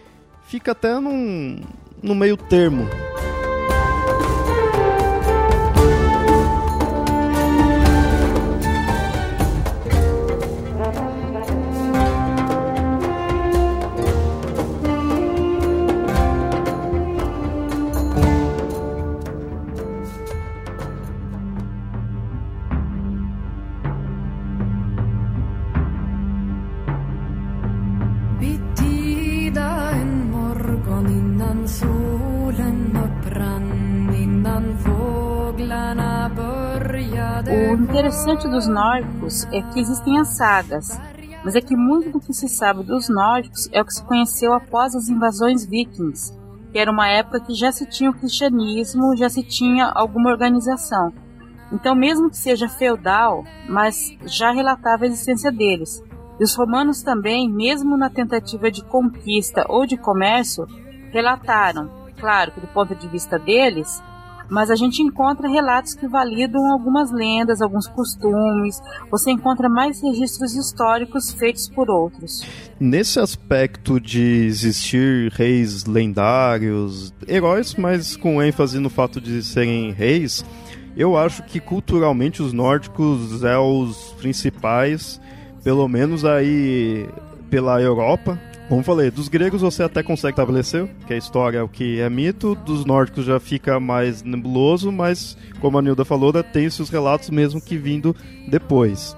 [0.47, 1.61] fica até num,
[2.01, 2.89] no meio termo.
[37.74, 40.99] Interessante dos nórdicos é que existem as sagas,
[41.45, 44.53] mas é que muito do que se sabe dos nórdicos é o que se conheceu
[44.53, 46.32] após as invasões vikings,
[46.72, 51.12] que era uma época que já se tinha o cristianismo, já se tinha alguma organização.
[51.72, 56.03] Então, mesmo que seja feudal, mas já relatava a existência deles.
[56.39, 60.66] E os romanos também, mesmo na tentativa de conquista ou de comércio,
[61.11, 64.03] relataram, claro que do ponto de vista deles,
[64.49, 68.80] mas a gente encontra relatos que validam algumas lendas, alguns costumes.
[69.11, 72.42] Você encontra mais registros históricos feitos por outros.
[72.78, 80.44] Nesse aspecto de existir reis lendários, heróis, mas com ênfase no fato de serem reis,
[80.97, 85.20] eu acho que culturalmente os nórdicos é os principais,
[85.62, 87.09] pelo menos aí
[87.51, 91.69] pela Europa, como falei, dos gregos você até consegue estabelecer que a história é o
[91.69, 96.69] que é mito, dos nórdicos já fica mais nebuloso, mas como a Nilda falou, tem
[96.69, 98.14] seus relatos mesmo que vindo
[98.49, 99.17] depois.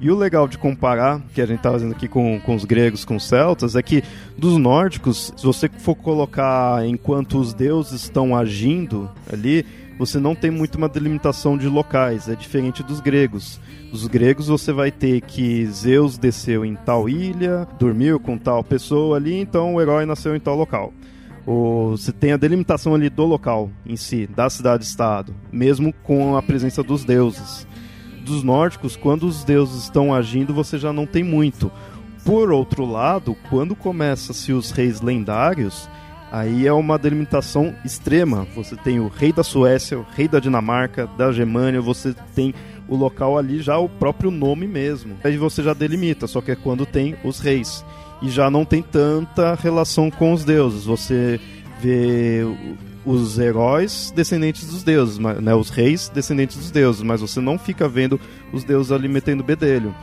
[0.00, 3.04] E o legal de comparar, que a gente está fazendo aqui com, com os gregos,
[3.04, 4.02] com os celtas, é que
[4.36, 9.66] dos nórdicos, se você for colocar enquanto os deuses estão agindo ali,
[9.98, 13.60] você não tem muito uma delimitação de locais, é diferente dos gregos.
[13.92, 19.16] Os gregos você vai ter que Zeus desceu em tal ilha, dormiu com tal pessoa
[19.16, 20.92] ali, então o herói nasceu em tal local.
[21.44, 26.42] Ou você tem a delimitação ali do local em si, da cidade-estado, mesmo com a
[26.42, 27.66] presença dos deuses.
[28.24, 31.72] Dos nórdicos, quando os deuses estão agindo, você já não tem muito.
[32.24, 35.88] Por outro lado, quando começa-se os reis lendários,
[36.30, 38.46] Aí é uma delimitação extrema.
[38.54, 42.54] Você tem o rei da Suécia, o rei da Dinamarca, da Germânia, você tem
[42.86, 45.16] o local ali já o próprio nome mesmo.
[45.24, 47.84] Aí você já delimita, só que é quando tem os reis.
[48.20, 50.84] E já não tem tanta relação com os deuses.
[50.84, 51.40] Você
[51.80, 52.42] vê
[53.06, 55.54] os heróis descendentes dos deuses, né?
[55.54, 58.20] os reis descendentes dos deuses, mas você não fica vendo
[58.52, 59.94] os deuses ali metendo bedelho.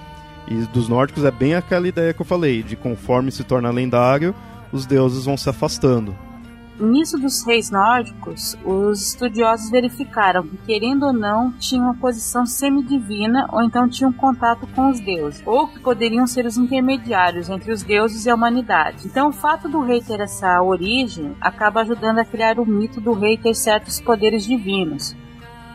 [0.47, 4.33] E dos nórdicos é bem aquela ideia que eu falei, de conforme se torna lendário,
[4.75, 6.15] os deuses vão se afastando.
[6.77, 13.47] Nisso dos reis nórdicos, os estudiosos verificaram que, querendo ou não, tinham uma posição semidivina
[13.49, 17.81] ou então tinham contato com os deuses, ou que poderiam ser os intermediários entre os
[17.81, 19.05] deuses e a humanidade.
[19.05, 23.13] Então, o fato do rei ter essa origem acaba ajudando a criar o mito do
[23.13, 25.15] rei ter certos poderes divinos.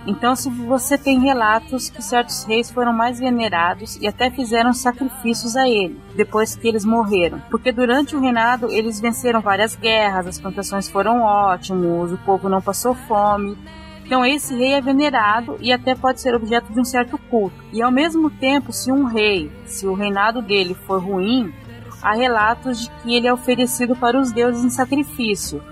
[0.07, 5.57] Então, se você tem relatos que certos reis foram mais venerados e até fizeram sacrifícios
[5.57, 7.41] a ele, depois que eles morreram.
[7.51, 12.63] Porque durante o reinado eles venceram várias guerras, as plantações foram ótimos, o povo não
[12.63, 13.59] passou fome.
[14.05, 17.55] Então esse rei é venerado e até pode ser objeto de um certo culto.
[17.73, 21.53] E ao mesmo tempo, se um rei, se o reinado dele for ruim,
[22.03, 25.63] há relatos de que ele é oferecido para os deuses em sacrifício,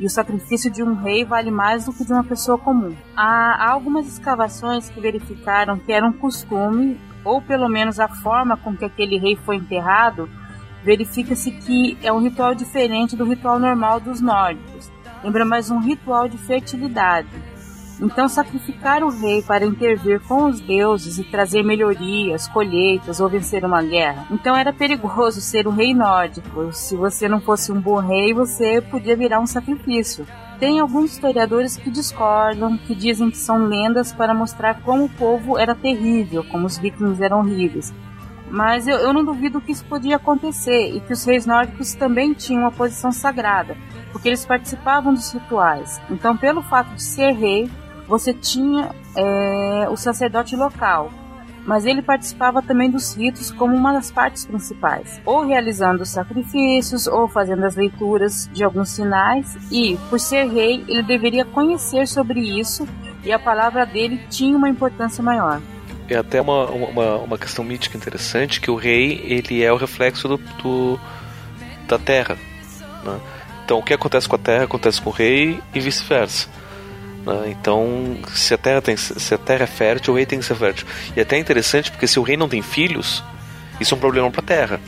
[0.00, 2.96] e o sacrifício de um rei vale mais do que de uma pessoa comum.
[3.14, 8.74] Há, algumas escavações que verificaram que era um costume, ou pelo menos a forma com
[8.74, 10.26] que aquele rei foi enterrado,
[10.82, 14.90] verifica-se que é um ritual diferente do ritual normal dos nórdicos.
[15.22, 17.28] Lembra mais um ritual de fertilidade.
[18.00, 23.62] Então, sacrificar o rei para intervir com os deuses e trazer melhorias, colheitas ou vencer
[23.64, 24.26] uma guerra.
[24.30, 26.72] Então, era perigoso ser um rei nórdico.
[26.72, 30.26] Se você não fosse um bom rei, você podia virar um sacrifício.
[30.58, 35.58] Tem alguns historiadores que discordam, que dizem que são lendas para mostrar como o povo
[35.58, 37.92] era terrível, como os vikings eram horríveis.
[38.50, 42.34] Mas eu, eu não duvido que isso podia acontecer e que os reis nórdicos também
[42.34, 43.76] tinham uma posição sagrada,
[44.12, 46.00] porque eles participavam dos rituais.
[46.10, 47.70] Então, pelo fato de ser rei,
[48.10, 51.10] você tinha é, o sacerdote local.
[51.64, 57.06] mas ele participava também dos ritos como uma das partes principais, ou realizando os sacrifícios,
[57.06, 62.40] ou fazendo as leituras de alguns sinais, e, por ser rei, ele deveria conhecer sobre
[62.40, 62.88] isso
[63.22, 65.60] e a palavra dele tinha uma importância maior.
[66.08, 70.26] É até uma, uma, uma questão mítica interessante que o rei ele é o reflexo
[70.26, 70.98] do, do
[71.86, 72.36] da terra.
[73.04, 73.20] Né?
[73.64, 76.48] Então o que acontece com a terra acontece com o rei e vice-versa.
[77.24, 77.48] Né?
[77.48, 80.54] Então se a terra tem, se a terra é fértil, o rei tem que ser
[80.54, 80.86] fértil.
[81.16, 83.22] E é até interessante porque se o rei não tem filhos,
[83.80, 84.80] isso é um problema para a terra.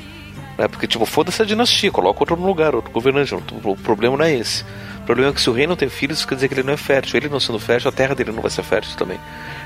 [0.58, 0.68] Né?
[0.68, 3.34] Porque tipo foda-se a dinastia, coloca outro no lugar, outro governante.
[3.34, 4.64] O problema não é esse.
[5.02, 6.62] O problema é que se o rei não tem filhos, isso quer dizer que ele
[6.62, 7.16] não é fértil.
[7.16, 9.18] Ele não sendo fértil, a terra dele não vai ser fértil também.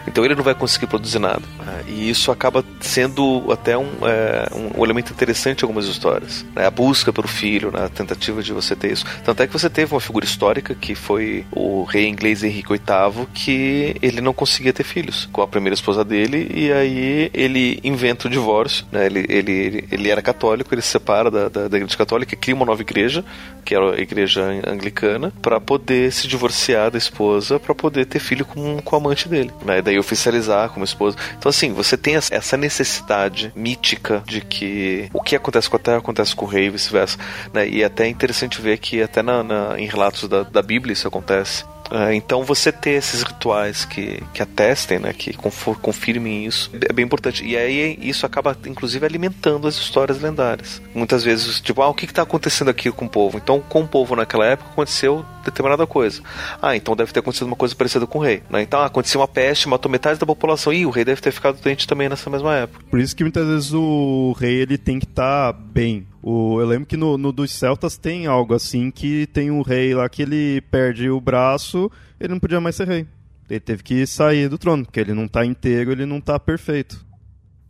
[0.06, 1.42] Então ele não vai conseguir produzir nada.
[1.64, 1.84] Né?
[1.88, 6.44] E isso acaba sendo até um, é, um elemento interessante em algumas histórias.
[6.54, 6.66] Né?
[6.66, 7.84] A busca pelo filho, né?
[7.84, 9.04] a tentativa de você ter isso.
[9.24, 13.26] Tanto é que você teve uma figura histórica que foi o rei inglês Henrique VIII,
[13.34, 18.28] que ele não conseguia ter filhos com a primeira esposa dele, e aí ele inventa
[18.28, 18.86] o divórcio.
[18.92, 19.06] Né?
[19.06, 22.54] Ele, ele, ele, era católico, ele se separa da, da, da igreja católica e cria
[22.54, 23.24] uma nova igreja,
[23.64, 28.44] que era a igreja anglicana, para poder se divorciar da esposa, para poder ter filho
[28.44, 29.50] com, com a amante dele.
[29.64, 29.82] Né?
[29.82, 31.16] Daí oficializar como esposa.
[31.38, 35.98] Então, assim, você tem essa necessidade mítica de que o que acontece com a terra
[35.98, 37.18] acontece com o rei e vice-versa.
[37.52, 37.68] Né?
[37.68, 41.08] E é até interessante ver que até na, na, em relatos da, da Bíblia isso
[41.08, 41.64] acontece.
[41.90, 47.04] É, então você ter esses rituais que, que atestem, né, que confirmem isso, é bem
[47.04, 47.44] importante.
[47.44, 50.80] E aí isso acaba, inclusive, alimentando as histórias lendárias.
[50.94, 53.38] Muitas vezes, tipo, ah, o que está acontecendo aqui com o povo?
[53.38, 56.22] Então, com o povo naquela época aconteceu determinada coisa.
[56.60, 58.42] Ah, então deve ter acontecido uma coisa parecida com o rei.
[58.50, 58.62] Né?
[58.62, 60.72] Então, ah, aconteceu uma peste, matou metade da população.
[60.72, 62.84] E o rei deve ter ficado doente também nessa mesma época.
[62.90, 66.66] Por isso que muitas vezes o rei ele tem que estar tá bem o, eu
[66.66, 70.22] lembro que no, no, dos Celtas tem algo assim que tem um rei lá que
[70.22, 73.06] ele perde o braço, ele não podia mais ser rei.
[73.48, 77.06] Ele teve que sair do trono, porque ele não está inteiro, ele não está perfeito.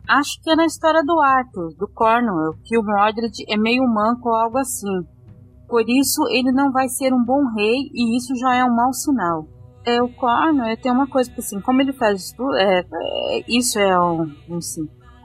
[0.09, 4.27] Acho que é na história do Arthur, do Cornwall, que o Mordred é meio manco
[4.29, 5.05] ou algo assim.
[5.69, 8.91] Por isso ele não vai ser um bom rei e isso já é um mau
[8.91, 9.47] sinal.
[9.85, 13.77] É, o Cornwall tem uma coisa que assim, como ele faz tudo, é, é, isso
[13.77, 14.59] é um, um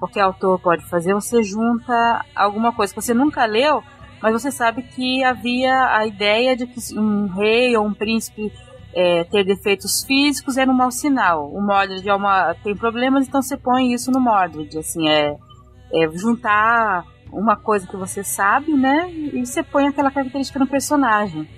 [0.03, 3.85] qualquer autor pode fazer, você junta alguma coisa que você nunca leu,
[4.21, 8.53] mas você sabe que havia a ideia de que um rei ou um príncipe
[8.93, 11.49] é, ter defeitos físicos era um mau sinal.
[11.53, 14.77] O Mordred é uma, tem problemas, então você põe isso no Mordred.
[14.77, 15.37] Assim, é,
[15.95, 19.09] é juntar uma coisa que você sabe, né?
[19.09, 21.49] E você põe aquela característica no personagem.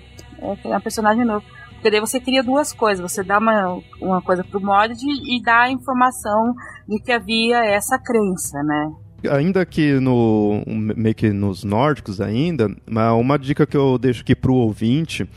[0.63, 1.43] É um personagem novo.
[1.85, 2.99] Porque daí você cria duas coisas.
[2.99, 6.55] Você dá uma, uma coisa pro mod e dá a informação
[6.89, 8.91] de que havia essa crença, né?
[9.29, 14.55] Ainda que no meio que nos nórdicos ainda, uma dica que eu deixo aqui pro
[14.55, 15.29] ouvinte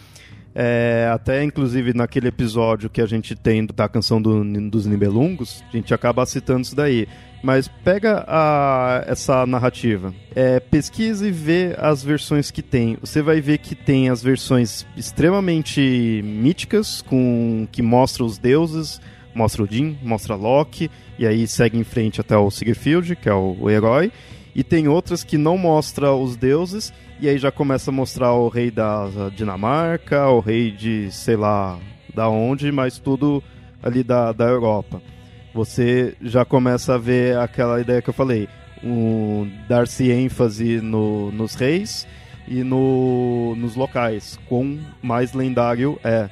[0.54, 5.76] é, até inclusive naquele episódio que a gente tem da canção do, dos Nibelungos, a
[5.76, 7.06] gente acaba citando isso daí.
[7.42, 12.98] Mas pega a, essa narrativa, é, pesquisa e vê as versões que tem.
[13.00, 19.00] Você vai ver que tem as versões extremamente míticas, com que mostra os deuses,
[19.32, 23.56] mostra Odin, mostra Loki, e aí segue em frente até o Sigurfield, que é o,
[23.60, 24.10] o herói.
[24.52, 28.48] E tem outras que não mostra os deuses, e aí já começa a mostrar o
[28.48, 31.78] rei da Dinamarca, o rei de sei lá
[32.12, 33.40] da onde, mas tudo
[33.80, 35.00] ali da, da Europa
[35.58, 38.48] você já começa a ver aquela ideia que eu falei,
[38.80, 42.06] um, dar-se ênfase no, nos reis
[42.46, 46.30] e no, nos locais, quão mais lendário é.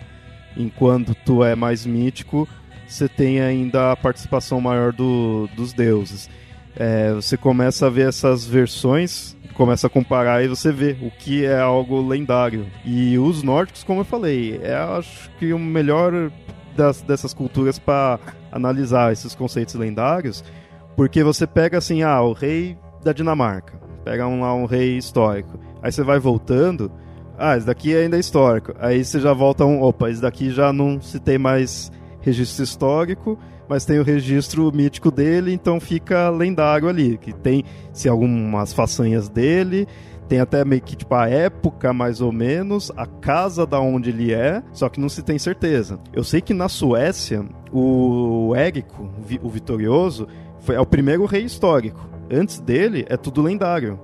[0.57, 2.49] Enquanto tu é mais mítico,
[2.87, 6.31] você tem ainda a participação maior do, dos deuses.
[6.77, 11.45] É, você começa a ver essas versões, começa a comparar e você vê o que
[11.45, 12.65] é algo lendário.
[12.85, 16.31] E os nórdicos, como eu falei, é acho que o melhor
[16.77, 18.19] das, dessas culturas para
[18.53, 20.45] analisar esses conceitos lendários,
[20.97, 25.59] porque você pega assim, ah, o rei da Dinamarca, pega um, lá um rei histórico,
[25.83, 26.91] aí você vai voltando,
[27.39, 30.73] ah, esse daqui ainda é histórico, aí você já volta um, opa, esse daqui já
[30.73, 36.89] não se tem mais registro histórico, mas tem o registro mítico dele, então fica lendário
[36.89, 39.89] ali, que tem se algumas façanhas dele,
[40.29, 44.33] tem até meio que tipo a época mais ou menos, a casa da onde ele
[44.33, 45.99] é, só que não se tem certeza.
[46.13, 49.09] Eu sei que na Suécia o Érico,
[49.43, 50.27] o vitorioso,
[50.61, 52.09] foi é o primeiro rei histórico.
[52.31, 54.01] Antes dele é tudo lendário.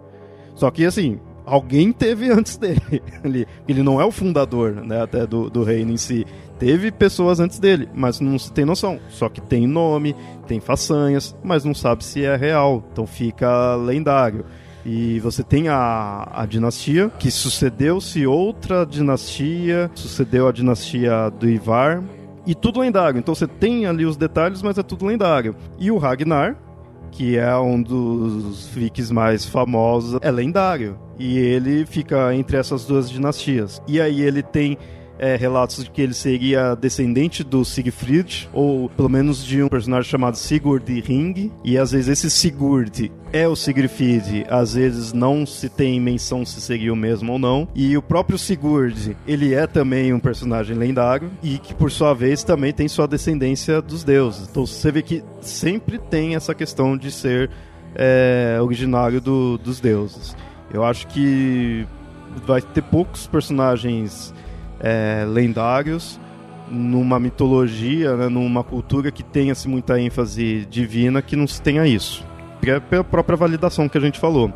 [0.55, 3.03] Só que assim, alguém teve antes dele.
[3.25, 6.27] Ele, ele não é o fundador, né, até do, do reino em si.
[6.59, 9.01] Teve pessoas antes dele, mas não se tem noção.
[9.09, 10.15] Só que tem nome,
[10.47, 12.85] tem façanhas, mas não sabe se é real.
[12.93, 14.45] Então fica lendário.
[14.85, 22.03] E você tem a, a dinastia, que sucedeu-se outra dinastia, sucedeu a dinastia do Ivar,
[22.47, 23.19] e tudo lendário.
[23.19, 25.55] Então você tem ali os detalhes, mas é tudo lendário.
[25.79, 26.57] E o Ragnar,
[27.11, 30.99] que é um dos vikings mais famosos, é lendário.
[31.19, 33.81] E ele fica entre essas duas dinastias.
[33.87, 34.77] E aí ele tem
[35.23, 40.11] é, relatos de que ele seria descendente do Siegfried, ou pelo menos de um personagem
[40.11, 45.69] chamado Sigurd Ring, e às vezes esse Sigurd é o Siegfried, às vezes não se
[45.69, 50.13] tem menção se seria o mesmo ou não, e o próprio Sigurd, ele é também
[50.13, 54.49] um personagem lendário, e que por sua vez também tem sua descendência dos deuses.
[54.51, 57.49] Então você vê que sempre tem essa questão de ser
[57.95, 60.35] é, originário do, dos deuses.
[60.75, 61.87] Eu acho que
[62.45, 64.35] vai ter poucos personagens
[64.83, 66.21] é, lendários
[66.69, 71.87] numa mitologia, né, numa cultura que tenha assim, muita ênfase divina, que não se tenha
[71.87, 72.25] isso.
[72.67, 74.53] É pela própria validação que a gente falou.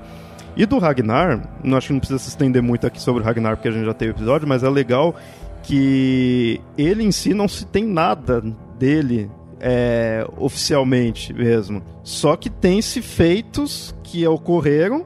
[0.56, 3.56] E do Ragnar, não acho que não precisa se estender muito aqui sobre o Ragnar,
[3.56, 5.14] porque a gente já teve episódio, mas é legal
[5.62, 8.42] que ele em si não se tem nada
[8.78, 11.82] dele é, oficialmente mesmo.
[12.02, 15.04] Só que tem-se feitos que ocorreram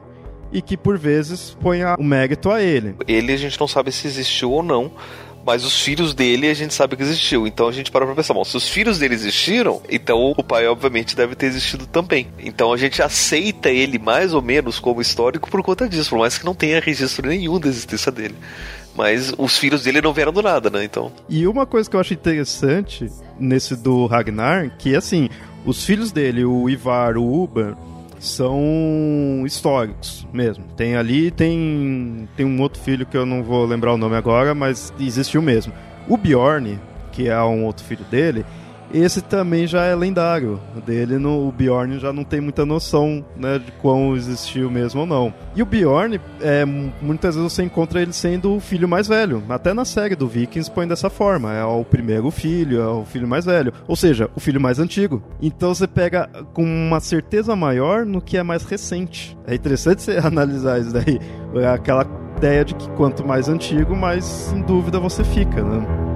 [0.51, 2.95] e que por vezes põe o mérito a ele.
[3.07, 4.91] Ele a gente não sabe se existiu ou não.
[5.45, 7.47] Mas os filhos dele a gente sabe que existiu.
[7.47, 10.67] Então a gente para pra pensar, bom, se os filhos dele existiram, então o pai
[10.67, 12.27] obviamente deve ter existido também.
[12.39, 16.37] Então a gente aceita ele mais ou menos como histórico por conta disso, por mais
[16.37, 18.35] que não tenha registro nenhum da existência dele.
[18.95, 20.83] Mas os filhos dele não vieram do nada, né?
[20.83, 21.11] Então.
[21.27, 25.29] E uma coisa que eu acho interessante nesse do Ragnar, que assim,
[25.65, 27.73] os filhos dele, o Ivar, o Uber,
[28.21, 30.63] são históricos mesmo.
[30.77, 34.53] Tem ali, tem, tem um outro filho que eu não vou lembrar o nome agora,
[34.53, 35.73] mas existiu mesmo.
[36.07, 36.79] O Bjorn,
[37.11, 38.45] que é um outro filho dele,
[38.93, 40.59] esse também já é lendário.
[40.85, 45.07] Dele, no, o Bjorn já não tem muita noção né, de quão existiu mesmo ou
[45.07, 45.33] não.
[45.55, 49.43] E o Bjorn, é, muitas vezes você encontra ele sendo o filho mais velho.
[49.49, 51.53] Até na série do Vikings põe dessa forma.
[51.53, 53.73] É o primeiro filho, é o filho mais velho.
[53.87, 55.21] Ou seja, o filho mais antigo.
[55.41, 59.37] Então você pega com uma certeza maior no que é mais recente.
[59.45, 61.19] É interessante você analisar isso daí.
[61.55, 62.05] É aquela
[62.37, 66.10] ideia de que quanto mais antigo, mais em dúvida você fica, né?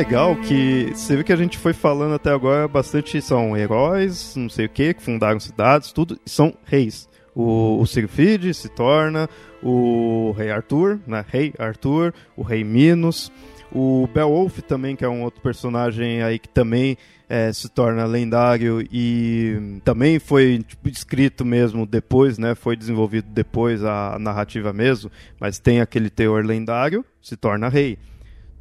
[0.00, 4.48] Legal que você vê que a gente foi falando até agora bastante são heróis, não
[4.48, 7.06] sei o que, que fundaram cidades, tudo, são reis.
[7.34, 9.28] O, o Siegfried se torna
[9.62, 11.22] o rei Arthur, né?
[11.28, 13.30] Rei Arthur, o rei Minos,
[13.70, 16.96] o Beowulf também, que é um outro personagem aí que também
[17.28, 22.54] é, se torna lendário e também foi tipo, escrito mesmo depois, né?
[22.54, 27.98] Foi desenvolvido depois a narrativa mesmo, mas tem aquele teor lendário, se torna rei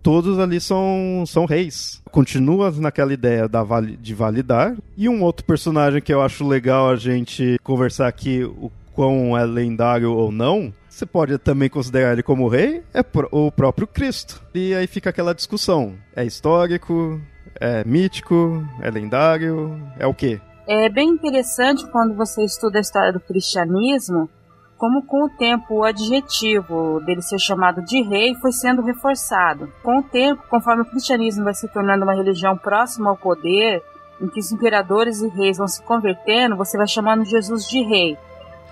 [0.02, 2.02] todos ali são, são reis.
[2.12, 4.76] Continua naquela ideia da vali, de validar.
[4.98, 9.46] E um outro personagem que eu acho legal a gente conversar aqui, o quão é
[9.46, 14.42] lendário ou não, você pode também considerar ele como rei, é o próprio Cristo.
[14.54, 17.22] E aí fica aquela discussão: é histórico,
[17.60, 20.42] é mítico, é lendário, é o quê?
[20.68, 24.30] É bem interessante quando você estuda a história do cristianismo,
[24.80, 29.70] como com o tempo o adjetivo dele ser chamado de rei foi sendo reforçado.
[29.84, 33.84] Com o tempo, conforme o cristianismo vai se tornando uma religião próxima ao poder,
[34.22, 38.18] em que os imperadores e reis vão se convertendo, você vai chamando Jesus de rei,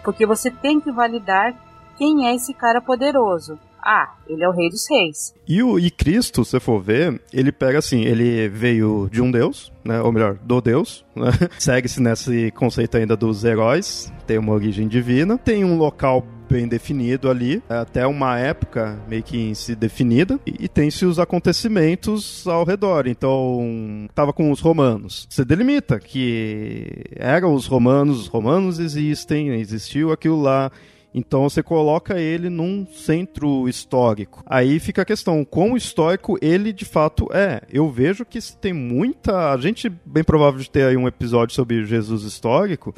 [0.02, 1.54] porque você tem que validar
[1.98, 3.60] quem é esse cara poderoso.
[3.90, 5.34] Ah, ele é o rei dos reis.
[5.48, 9.72] E, o, e Cristo, se for ver, ele pega assim, ele veio de um deus,
[9.82, 11.32] né, ou melhor, do deus, né?
[11.58, 17.30] segue-se nesse conceito ainda dos heróis, tem uma origem divina, tem um local bem definido
[17.30, 23.08] ali, até uma época meio que se definida, e, e tem-se os acontecimentos ao redor.
[23.08, 25.26] Então, tava com os romanos.
[25.30, 30.70] Você delimita que eram os romanos, os romanos existem, existiu aquilo lá,
[31.14, 34.44] então você coloca ele num centro histórico.
[34.46, 37.62] Aí fica a questão, quão histórico ele de fato é.
[37.72, 39.52] Eu vejo que tem muita.
[39.52, 42.94] A gente bem provável de ter aí um episódio sobre Jesus histórico,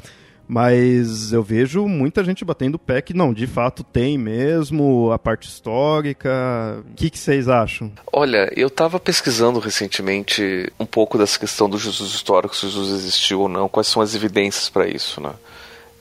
[0.52, 5.18] Mas eu vejo muita gente batendo o pé que não, de fato tem mesmo a
[5.18, 6.82] parte histórica.
[6.90, 7.92] O que, que vocês acham?
[8.12, 13.42] Olha, eu estava pesquisando recentemente um pouco dessa questão do Jesus histórico, se Jesus existiu
[13.42, 15.34] ou não, quais são as evidências para isso, né?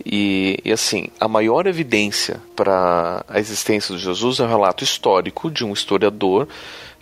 [0.06, 5.52] E, e, assim, a maior evidência para a existência de Jesus é um relato histórico
[5.52, 6.48] de um historiador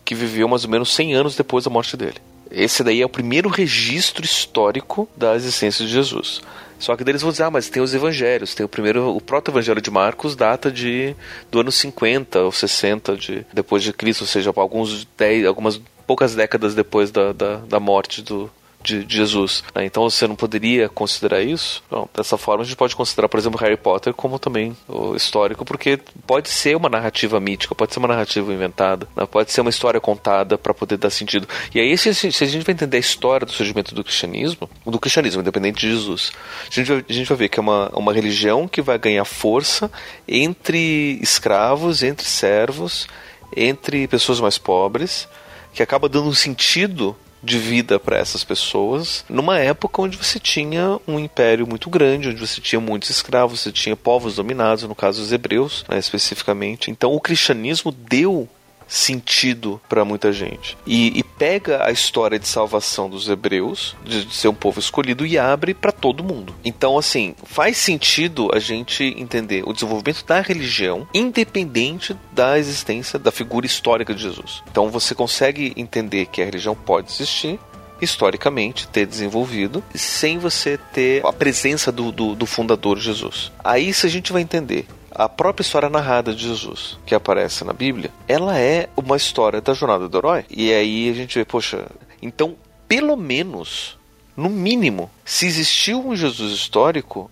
[0.03, 2.17] que viveu mais ou menos 100 anos depois da morte dele.
[2.49, 6.41] Esse daí é o primeiro registro histórico da existência de Jesus.
[6.79, 9.81] Só que deles vão dizer, ah, mas tem os evangelhos, tem o primeiro, o proto-evangelho
[9.81, 11.15] de Marcos data de
[11.51, 16.35] do ano 50 ou 60 de, depois de Cristo, ou seja, alguns 10, algumas poucas
[16.35, 18.49] décadas depois da, da, da morte do,
[18.81, 19.63] de, Jesus.
[19.75, 19.85] Né?
[19.85, 21.83] Então você não poderia considerar isso?
[22.15, 25.99] Dessa forma a gente pode considerar, por exemplo, Harry Potter como também o histórico, porque
[26.25, 29.25] pode ser uma narrativa mítica, pode ser uma narrativa inventada, né?
[29.25, 31.47] pode ser uma história contada para poder dar sentido.
[31.73, 34.99] E aí, se, se, a gente vai entender a história do surgimento do cristianismo, do
[34.99, 36.31] cristianismo, independente de Jesus,
[36.69, 39.25] a gente vai, a gente vai ver que é uma, uma religião que vai ganhar
[39.25, 39.91] força
[40.27, 43.07] entre escravos, entre servos,
[43.55, 45.27] entre pessoas mais pobres,
[45.73, 47.15] que acaba dando um sentido
[47.47, 52.45] de vida para essas pessoas, numa época onde você tinha um império muito grande, onde
[52.45, 56.91] você tinha muitos escravos, você tinha povos dominados, no caso os hebreus, né, especificamente.
[56.91, 58.47] Então o cristianismo deu
[58.87, 60.77] sentido para muita gente.
[60.85, 65.25] E, e, pega a história de salvação dos hebreus, de, de ser um povo escolhido,
[65.25, 66.55] e abre para todo mundo.
[66.65, 73.31] Então, assim, faz sentido a gente entender o desenvolvimento da religião independente da existência da
[73.31, 74.63] figura histórica de Jesus.
[74.71, 77.59] Então, você consegue entender que a religião pode existir
[78.01, 83.51] historicamente ter desenvolvido sem você ter a presença do, do, do fundador Jesus.
[83.63, 87.73] Aí se a gente vai entender a própria história narrada de Jesus, que aparece na
[87.73, 90.45] Bíblia, ela é uma história da jornada do herói.
[90.49, 91.87] E aí a gente vê, poxa,
[92.21, 92.55] então,
[92.87, 93.97] pelo menos,
[94.35, 97.29] no mínimo, se existiu um Jesus histórico,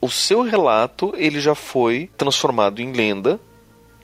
[0.00, 3.38] o seu relato ele já foi transformado em lenda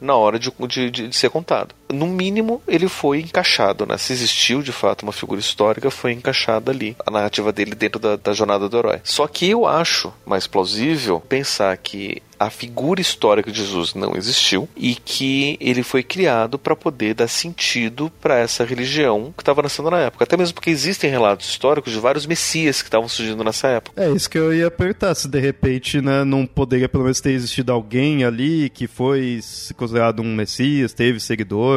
[0.00, 1.74] na hora de, de, de, ser contado.
[1.92, 3.96] No mínimo, ele foi encaixado, né?
[3.96, 6.96] Se existiu de fato uma figura histórica, foi encaixada ali.
[7.06, 9.00] A narrativa dele dentro da, da jornada do herói.
[9.04, 14.68] Só que eu acho mais plausível pensar que a figura histórica de Jesus não existiu
[14.76, 19.90] e que ele foi criado para poder dar sentido para essa religião que estava nascendo
[19.90, 20.24] na época.
[20.24, 24.00] Até mesmo porque existem relatos históricos de vários messias que estavam surgindo nessa época.
[24.00, 27.32] É isso que eu ia perguntar, se de repente né, não poderia pelo menos ter
[27.32, 29.40] existido alguém ali que foi
[29.76, 31.18] considerado um messias, teve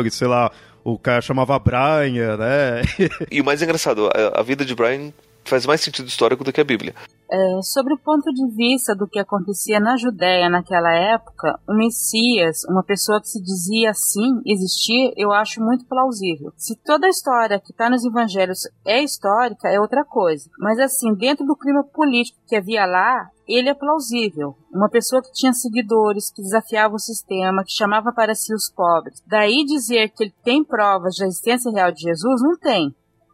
[0.09, 0.51] sei lá,
[0.83, 2.81] o cara chamava Brian, né?
[3.29, 5.11] e o mais engraçado, a vida de Brian
[5.43, 6.93] faz mais sentido histórico do que a Bíblia.
[7.33, 12.65] É, sobre o ponto de vista do que acontecia na Judéia naquela época, o Messias,
[12.69, 16.51] uma pessoa que se dizia assim, existir, eu acho muito plausível.
[16.57, 20.49] Se toda a história que está nos evangelhos é histórica, é outra coisa.
[20.59, 24.55] Mas assim, dentro do clima político que havia lá, ele é plausível.
[24.73, 29.21] Uma pessoa que tinha seguidores, que desafiava o sistema, que chamava para si os pobres.
[29.25, 32.93] Daí dizer que ele tem provas da existência real de Jesus, não tem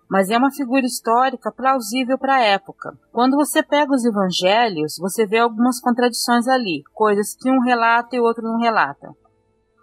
[0.10, 2.98] mas é uma figura histórica plausível para a época.
[3.12, 8.20] Quando você pega os evangelhos, você vê algumas contradições ali, coisas que um relata e
[8.20, 9.16] o outro não relata.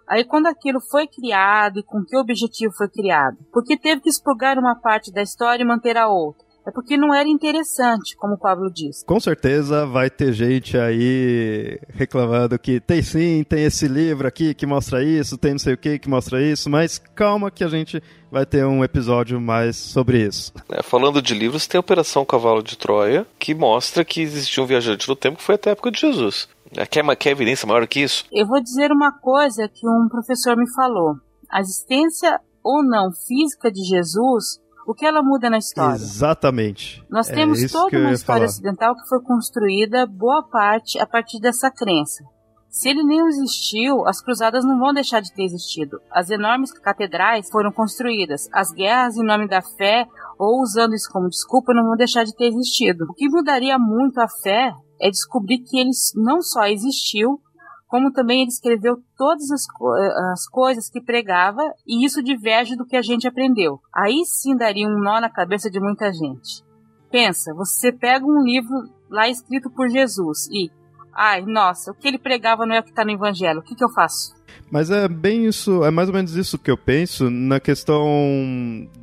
[0.07, 3.37] Aí quando aquilo foi criado e com que objetivo foi criado?
[3.51, 6.44] Porque teve que expurgar uma parte da história e manter a outra?
[6.65, 9.05] É porque não era interessante, como o Pablo disse.
[9.05, 14.65] Com certeza vai ter gente aí reclamando que tem sim, tem esse livro aqui que
[14.65, 18.01] mostra isso, tem não sei o que que mostra isso, mas calma que a gente
[18.31, 20.51] vai ter um episódio mais sobre isso.
[20.69, 24.65] É, falando de livros, tem a Operação Cavalo de Troia, que mostra que existia um
[24.65, 26.49] viajante no tempo que foi até a época de Jesus.
[26.75, 28.25] É, quer, quer evidência maior que isso?
[28.31, 31.13] Eu vou dizer uma coisa que um professor me falou.
[31.49, 35.95] A existência ou não física de Jesus o que ela muda na história?
[35.95, 37.03] Exatamente.
[37.09, 38.45] Nós é temos toda uma história falar.
[38.45, 42.23] ocidental que foi construída, boa parte, a partir dessa crença.
[42.69, 45.97] Se ele nem existiu, as cruzadas não vão deixar de ter existido.
[46.11, 48.49] As enormes catedrais foram construídas.
[48.51, 50.05] As guerras em nome da fé,
[50.37, 53.05] ou usando isso como desculpa, não vão deixar de ter existido.
[53.05, 57.39] O que mudaria muito a fé é descobrir que ele não só existiu,
[57.87, 59.93] como também ele escreveu todas as, co
[60.33, 63.79] as coisas que pregava, e isso diverge do que a gente aprendeu.
[63.93, 66.63] Aí sim daria um nó na cabeça de muita gente.
[67.11, 70.69] Pensa, você pega um livro lá escrito por Jesus e,
[71.13, 73.75] ai, nossa, o que ele pregava não é o que está no Evangelho, o que,
[73.75, 74.35] que eu faço?
[74.71, 78.05] Mas é bem isso, é mais ou menos isso que eu penso na questão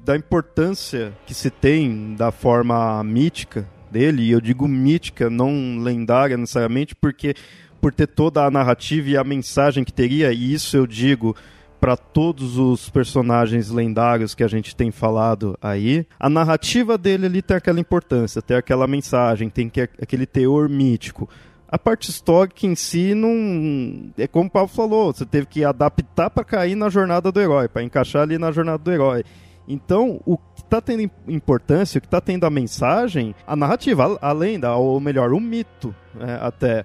[0.04, 6.36] da importância que se tem da forma mítica dele, e eu digo mítica, não lendária
[6.36, 7.34] necessariamente, porque
[7.82, 11.34] por ter toda a narrativa e a mensagem que teria, e isso eu digo
[11.80, 17.42] para todos os personagens lendários que a gente tem falado aí, a narrativa dele ali
[17.42, 21.28] tem aquela importância, tem aquela mensagem, tem que, aquele teor mítico.
[21.66, 24.12] A parte histórica em si não.
[24.16, 27.66] É como o Paulo falou, você teve que adaptar para cair na jornada do herói,
[27.66, 29.24] para encaixar ali na jornada do herói.
[29.66, 34.32] Então, o que está tendo importância, o que está tendo a mensagem, a narrativa, a
[34.32, 36.84] lenda, ou melhor, o mito, né, até.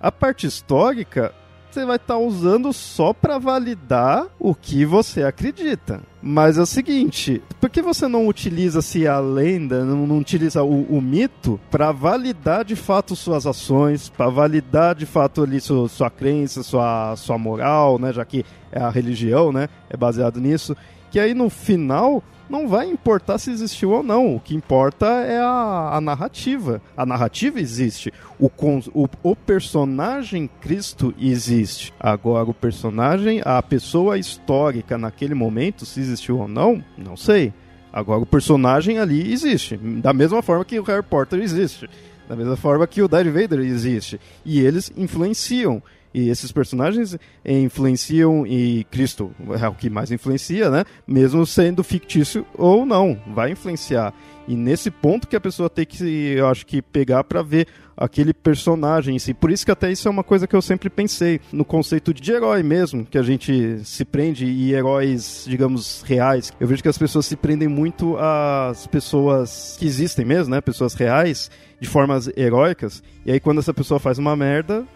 [0.00, 1.34] A parte histórica,
[1.70, 6.00] você vai estar tá usando só para validar o que você acredita.
[6.22, 10.62] Mas é o seguinte, por que você não utiliza se a lenda, não, não utiliza
[10.62, 15.88] o, o mito para validar de fato suas ações, para validar de fato ali sua,
[15.88, 20.74] sua crença, sua, sua moral, né, já que é a religião, né, é baseado nisso,
[21.10, 24.36] que aí no final não vai importar se existiu ou não.
[24.36, 26.80] O que importa é a, a narrativa.
[26.96, 28.12] A narrativa existe.
[28.38, 28.50] O,
[28.94, 31.92] o, o, personagem Cristo existe.
[31.98, 37.52] Agora, o personagem, a pessoa histórica naquele momento, se existiu ou não, não sei.
[37.92, 39.76] Agora, o personagem ali existe.
[39.76, 41.88] Da mesma forma que o Harry Potter existe.
[42.28, 44.20] Da mesma forma que o Darth Vader existe.
[44.44, 45.82] E eles influenciam.
[46.16, 47.14] E esses personagens
[47.44, 50.82] influenciam, e Cristo é o que mais influencia, né?
[51.06, 54.14] Mesmo sendo fictício ou não, vai influenciar.
[54.48, 58.32] E nesse ponto que a pessoa tem que, eu acho que, pegar para ver aquele
[58.32, 59.34] personagem em si.
[59.34, 62.32] Por isso que até isso é uma coisa que eu sempre pensei no conceito de
[62.32, 66.50] herói mesmo, que a gente se prende e heróis, digamos, reais.
[66.58, 70.62] Eu vejo que as pessoas se prendem muito às pessoas que existem mesmo, né?
[70.62, 73.02] Pessoas reais, de formas heróicas.
[73.26, 74.86] E aí quando essa pessoa faz uma merda,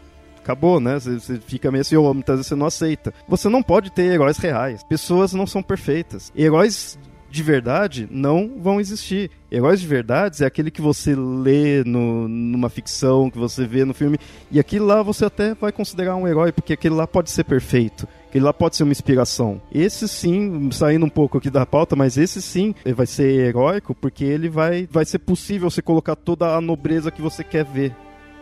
[0.43, 0.99] acabou, né?
[0.99, 3.15] Você, fica meio assim, ou muitas vezes você não aceita.
[3.29, 4.83] Você não pode ter heróis reais.
[4.83, 6.33] Pessoas não são perfeitas.
[6.37, 6.99] Heróis
[7.31, 9.31] de verdade não vão existir.
[9.51, 13.95] Heróis de verdade é aquele que você lê no, numa ficção, que você vê no
[13.95, 14.19] filme,
[14.51, 18.07] e aquilo lá você até vai considerar um herói, porque aquele lá pode ser perfeito.
[18.29, 19.61] Aquele lá pode ser uma inspiração.
[19.73, 24.25] Esse sim, saindo um pouco aqui da pauta, mas esse sim vai ser heróico, porque
[24.25, 27.95] ele vai, vai ser possível você colocar toda a nobreza que você quer ver.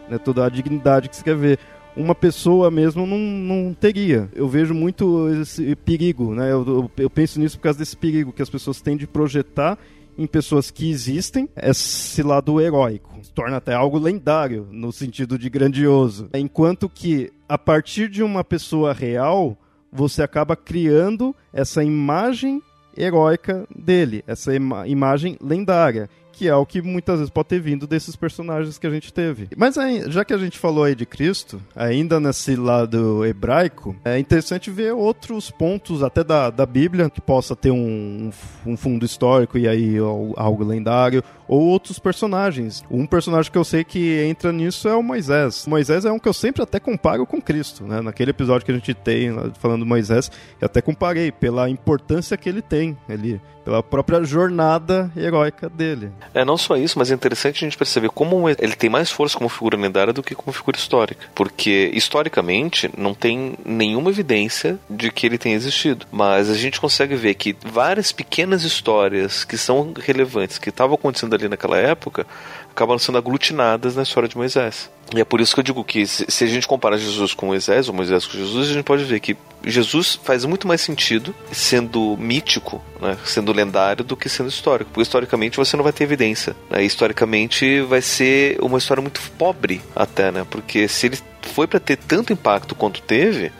[0.08, 1.58] Né, toda a dignidade que você quer ver
[1.98, 4.30] uma pessoa mesmo não, não teria.
[4.34, 6.52] Eu vejo muito esse perigo, né?
[6.52, 9.76] Eu, eu, penso nisso por causa desse perigo que as pessoas têm de projetar
[10.16, 13.10] em pessoas que existem esse lado heróico.
[13.22, 16.28] Se torna até algo lendário, no sentido de grandioso.
[16.34, 19.56] Enquanto que, a partir de uma pessoa real,
[19.92, 22.62] você acaba criando essa imagem
[22.96, 27.84] heróica dele, essa ima imagem lendária que é o que muitas vezes pode ter vindo
[27.84, 29.48] desses personagens que a gente teve.
[29.56, 29.74] Mas
[30.06, 34.92] já que a gente falou aí de Cristo, ainda nesse lado hebraico, é interessante ver
[34.92, 38.30] outros pontos até da, da Bíblia que possa ter um,
[38.64, 39.96] um fundo histórico e aí
[40.36, 42.84] algo lendário, ou outros personagens.
[42.88, 45.66] Um personagem que eu sei que entra nisso é o Moisés.
[45.66, 48.00] Moisés é um que eu sempre até comparo com Cristo, né?
[48.00, 50.30] Naquele episódio que a gente tem falando do Moisés,
[50.60, 56.10] eu até comparei pela importância que ele tem ali pela própria jornada heróica dele.
[56.32, 59.36] É, não só isso, mas é interessante a gente perceber como ele tem mais força
[59.36, 61.26] como figura lendária do que como figura histórica.
[61.34, 66.06] Porque, historicamente, não tem nenhuma evidência de que ele tenha existido.
[66.10, 71.34] Mas a gente consegue ver que várias pequenas histórias que são relevantes, que estavam acontecendo
[71.34, 72.26] ali naquela época,
[72.70, 74.88] acabam sendo aglutinadas na história de Moisés.
[75.14, 77.88] E é por isso que eu digo que se, a gente compara Jesus com Moisés,
[77.88, 82.16] ou Moisés com Jesus, a gente pode ver que Jesus faz muito mais sentido sendo
[82.18, 84.90] mítico, né, sendo lendário, do que sendo histórico.
[84.90, 86.54] Porque historicamente você não vai ter evidência.
[86.70, 90.46] Né, historicamente vai ser uma história muito pobre, até, né?
[90.48, 93.52] Porque se ele foi para ter tanto impacto quanto teve,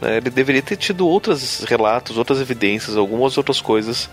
[0.00, 4.10] né, ele deveria ter tido outros relatos, outras evidências, algumas outras coisas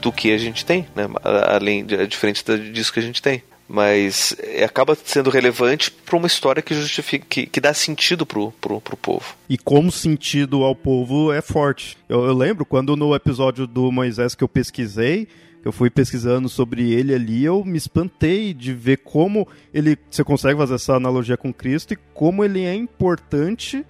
[0.00, 1.06] do que a gente tem, né?
[1.22, 2.42] Além de, diferente
[2.72, 3.42] disso que a gente tem
[3.72, 8.50] mas é, acaba sendo relevante para uma história que justifica que, que dá sentido pro,
[8.60, 9.36] pro, pro povo.
[9.48, 11.96] E como sentido ao povo é forte.
[12.08, 15.28] Eu, eu lembro quando no episódio do Moisés que eu pesquisei,
[15.64, 20.58] eu fui pesquisando sobre ele ali, eu me espantei de ver como ele, você consegue
[20.58, 23.86] fazer essa analogia com Cristo e como ele é importante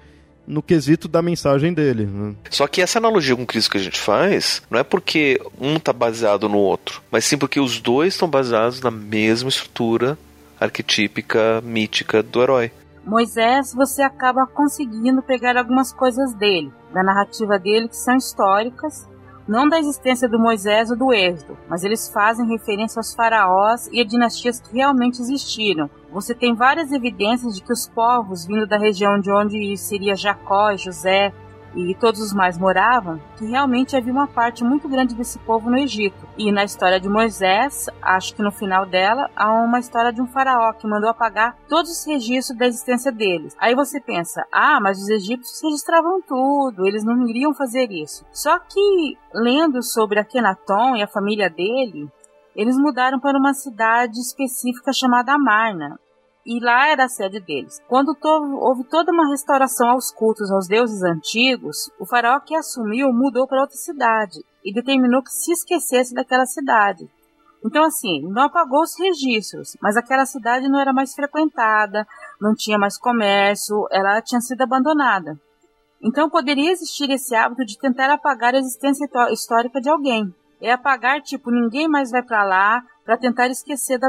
[0.51, 2.07] no quesito da mensagem dele.
[2.07, 2.35] Né?
[2.51, 5.93] Só que essa analogia com Cristo que a gente faz não é porque um está
[5.93, 10.19] baseado no outro, mas sim porque os dois estão baseados na mesma estrutura
[10.61, 12.73] arquetípica, mítica do herói.
[13.05, 19.09] Moisés, você acaba conseguindo pegar algumas coisas dele, da narrativa dele, que são históricas,
[19.51, 24.01] não da existência do Moisés ou do Êxodo, mas eles fazem referência aos faraós e
[24.01, 25.91] a dinastias que realmente existiram.
[26.13, 30.77] Você tem várias evidências de que os povos vindo da região de onde seria Jacó,
[30.77, 31.33] José,
[31.75, 35.79] e todos os mais moravam, que realmente havia uma parte muito grande desse povo no
[35.79, 36.27] Egito.
[36.37, 40.27] E na história de Moisés, acho que no final dela, há uma história de um
[40.27, 43.57] faraó que mandou apagar todos os registros da existência deles.
[43.59, 48.25] Aí você pensa, ah, mas os egípcios registravam tudo, eles não iriam fazer isso.
[48.33, 52.11] Só que, lendo sobre Akenaton e a família dele,
[52.55, 55.99] eles mudaram para uma cidade específica chamada Amarna.
[56.45, 57.79] E lá era a sede deles.
[57.89, 63.47] Quando houve toda uma restauração aos cultos aos deuses antigos, o faraó que assumiu mudou
[63.47, 67.09] para outra cidade e determinou que se esquecesse daquela cidade.
[67.65, 72.07] Então, assim, não apagou os registros, mas aquela cidade não era mais frequentada,
[72.41, 75.39] não tinha mais comércio, ela tinha sido abandonada.
[76.03, 80.35] Então, poderia existir esse hábito de tentar apagar a existência histórica de alguém.
[80.61, 84.09] É apagar, tipo, ninguém mais vai para lá, para tentar esquecer da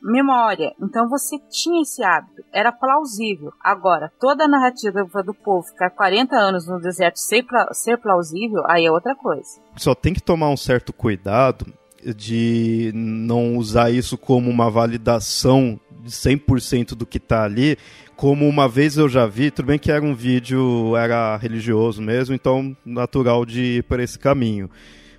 [0.00, 0.72] memória.
[0.80, 3.52] Então você tinha esse hábito, era plausível.
[3.62, 8.86] Agora, toda a narrativa do povo ficar 40 anos no deserto ser, ser plausível, aí
[8.86, 9.60] é outra coisa.
[9.76, 11.66] Só tem que tomar um certo cuidado
[12.14, 17.76] de não usar isso como uma validação de 100% do que está ali,
[18.14, 22.34] como uma vez eu já vi, tudo bem que era um vídeo, era religioso mesmo,
[22.34, 24.70] então natural de ir por esse caminho.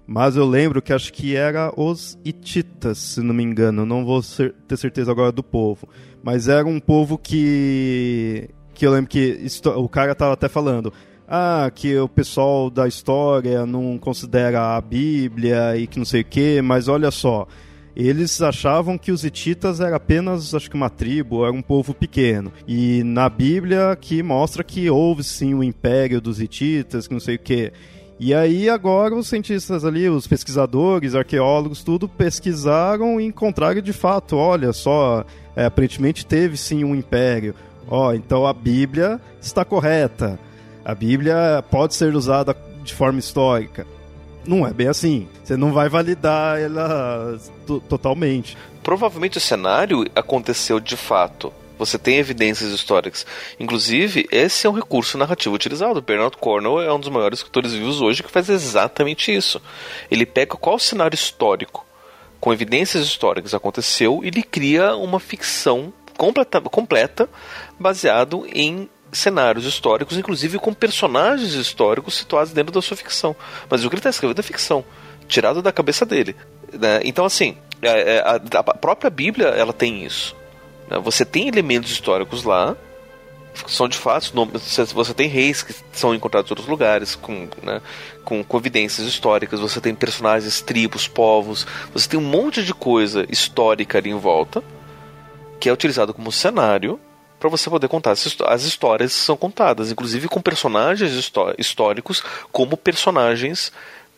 [0.08, 3.86] Mas eu lembro que acho que era os Hititas, se não me engano.
[3.86, 4.22] Não vou
[4.66, 5.90] ter certeza agora do povo.
[6.24, 8.50] Mas era um povo que.
[8.74, 9.46] Que eu lembro que
[9.76, 10.94] o cara tava até falando.
[11.28, 16.26] Ah, que o pessoal da história não considera a Bíblia e que não sei o
[16.26, 17.46] quê, mas olha só.
[17.94, 22.54] Eles achavam que os hititas era apenas, acho que uma tribo, era um povo pequeno.
[22.68, 27.36] E na Bíblia que mostra que houve sim o império dos hititas, que não sei
[27.36, 27.74] o quê.
[28.20, 34.36] E aí agora os cientistas ali, os pesquisadores, arqueólogos, tudo pesquisaram e encontraram de fato,
[34.36, 35.24] olha só,
[35.56, 37.54] é, aparentemente teve sim um império.
[37.88, 40.40] Ó, então a Bíblia está correta.
[40.84, 43.86] A Bíblia pode ser usada de forma histórica.
[44.46, 45.28] Não é bem assim.
[45.44, 47.38] Você não vai validar ela
[47.88, 48.58] totalmente.
[48.82, 53.26] Provavelmente o cenário aconteceu de fato você tem evidências históricas.
[53.60, 56.02] Inclusive, esse é um recurso narrativo utilizado.
[56.02, 59.62] Bernard Cornwell é um dos maiores escritores vivos hoje que faz exatamente isso.
[60.10, 61.86] Ele pega qual cenário histórico,
[62.40, 67.30] com evidências históricas aconteceu, e ele cria uma ficção completa, completa
[67.80, 73.36] baseado em cenários históricos, inclusive com personagens históricos situados dentro da sua ficção.
[73.70, 74.84] Mas o que ele está escrevendo é ficção,
[75.28, 76.36] tirado da cabeça dele.
[76.74, 77.02] Né?
[77.04, 80.36] Então, assim, é, é, a, a própria Bíblia ela tem isso.
[80.90, 80.98] Né?
[81.00, 82.76] Você tem elementos históricos lá,
[83.66, 84.32] são de fato,
[84.94, 87.82] você tem reis que são encontrados em outros lugares, com, né,
[88.24, 93.26] com, com evidências históricas, você tem personagens, tribos, povos, você tem um monte de coisa
[93.30, 94.64] histórica ali em volta,
[95.60, 97.00] que é utilizado como cenário
[97.40, 103.72] para você poder contar as histórias que são contadas, inclusive com personagens históricos como personagens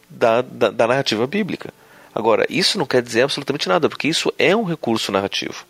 [0.09, 1.74] da, da, da narrativa bíblica.
[2.13, 5.65] Agora, isso não quer dizer absolutamente nada, porque isso é um recurso narrativo.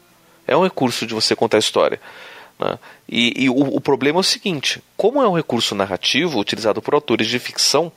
[0.50, 2.00] É um recurso de você contar a história.
[2.60, 2.78] Né?
[3.08, 6.94] E, e o, o, problema é o seguinte: como é um recurso narrativo utilizado por
[6.94, 7.92] autores de ficção,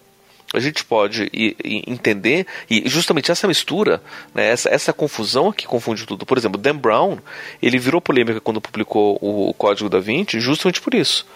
[0.55, 1.31] a gente pode
[1.65, 4.03] entender, e justamente essa mistura,
[4.35, 6.27] né, essa, essa confusão que confunde tudo.
[6.27, 7.19] Por exemplo, Dan Brown,
[7.61, 11.27] ele virou polêmica quando publicou o Código da Vinci, justamente por isso.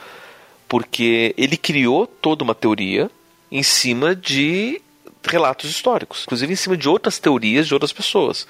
[0.68, 3.10] Porque ele criou toda uma teoria
[3.50, 4.82] em cima de
[5.26, 8.46] relatos históricos, inclusive em cima de outras teorias de outras pessoas.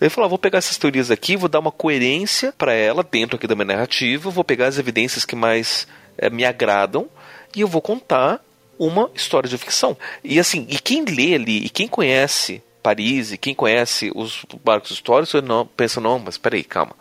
[0.00, 3.36] Ele falou: ah, vou pegar essas teorias aqui, vou dar uma coerência para ela dentro
[3.36, 7.08] aqui da minha narrativa, vou pegar as evidências que mais é, me agradam
[7.54, 8.40] e eu vou contar
[8.78, 9.96] uma história de ficção.
[10.22, 14.92] E assim, e quem lê ali, e quem conhece Paris, e quem conhece os barcos
[14.92, 16.94] históricos, não, pensa, não, mas peraí, calma.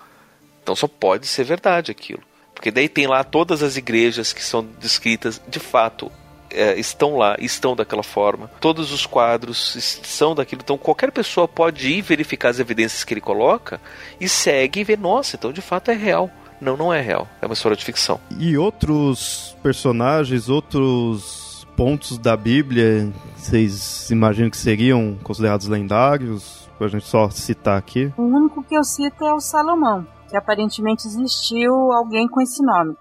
[0.64, 2.22] Então só pode ser verdade aquilo.
[2.54, 6.12] Porque daí tem lá todas as igrejas que são descritas de fato
[6.52, 8.50] é, estão lá, estão daquela forma.
[8.60, 10.62] Todos os quadros são daquilo.
[10.64, 13.80] Então qualquer pessoa pode ir verificar as evidências que ele coloca
[14.20, 16.30] e segue e vê, nossa, então de fato é real.
[16.60, 17.28] Não, não é real.
[17.42, 18.20] É uma história de ficção.
[18.40, 26.68] E outros personagens, outros pontos da Bíblia, vocês imaginam que seriam considerados lendários?
[26.78, 28.12] Pra gente só citar aqui.
[28.18, 32.96] O único que eu cito é o Salomão, que aparentemente existiu alguém com esse nome.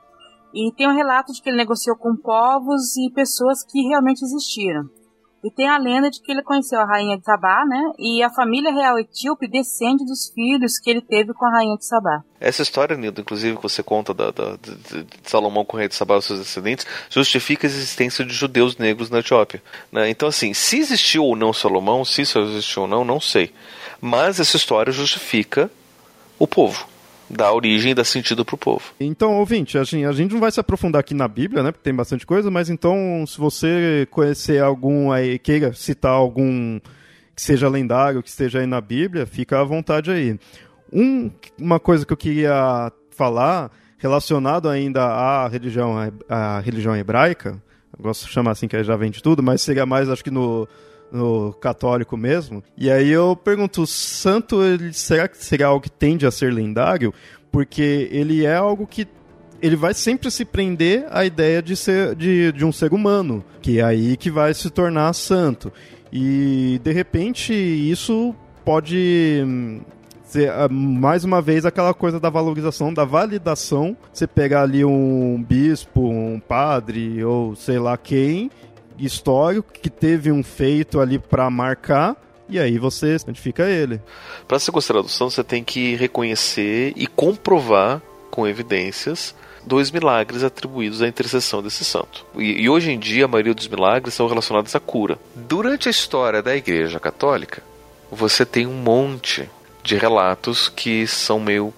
[0.57, 4.89] E tem um relato de que ele negociou com povos e pessoas que realmente existiram.
[5.45, 7.93] E tem a lenda de que ele conheceu a rainha de Sabá, né?
[7.99, 11.85] E a família real etíope descende dos filhos que ele teve com a rainha de
[11.85, 12.23] Sabá.
[12.41, 15.89] Essa história, Nildo, inclusive, que você conta da, da, de, de, Salomão com o rei
[15.89, 19.63] de Sabá e seus descendentes, justifica a existência de judeus negros na Etiópia.
[19.93, 20.09] Né?
[20.09, 23.53] Então, assim, se existiu ou não Salomão, se isso existiu ou não, não sei.
[24.01, 25.71] Mas essa história justifica
[26.39, 26.96] o povo
[27.29, 28.83] dá origem e dá sentido pro povo.
[28.99, 31.73] Então, ouvinte, a gente, a gente não vai se aprofundar aqui na Bíblia, né?
[31.73, 36.79] Porque tem bastante coisa, mas então, se você conhecer algum aí, queira citar algum
[37.35, 40.39] que seja lendário, que esteja aí na Bíblia, fica à vontade aí.
[40.93, 45.95] Um, uma coisa que eu queria falar, relacionado ainda à religião,
[46.29, 47.61] à religião hebraica,
[47.97, 50.31] eu gosto de chamar assim que já vem de tudo, mas seria mais, acho que
[50.31, 50.67] no,
[51.11, 52.63] no católico mesmo.
[52.77, 56.53] E aí eu pergunto, o santo, ele, será que seria algo que tende a ser
[56.53, 57.13] lendário?
[57.51, 59.07] Porque ele é algo que
[59.63, 63.81] ele vai sempre se prender à ideia de ser de, de um ser humano, que
[63.81, 65.73] é aí que vai se tornar santo.
[66.13, 68.35] E de repente isso
[68.65, 69.81] pode hum,
[70.25, 73.97] ser ah, mais uma vez aquela coisa da valorização, da validação.
[74.13, 78.51] Você pegar ali um bispo, um padre ou sei lá quem
[78.99, 82.17] histórico que teve um feito ali para marcar
[82.49, 84.01] e aí você identifica ele.
[84.47, 89.35] Para ser considerado santo, você tem que reconhecer e comprovar com evidências
[89.65, 92.25] dois milagres atribuídos à intercessão desse santo.
[92.37, 95.19] E, e, hoje em dia a maioria dos milagres são relacionados à cura.
[95.35, 97.63] Durante a história da Igreja Católica,
[98.11, 99.51] você tem um monte
[99.83, 101.75] de relatos que são meio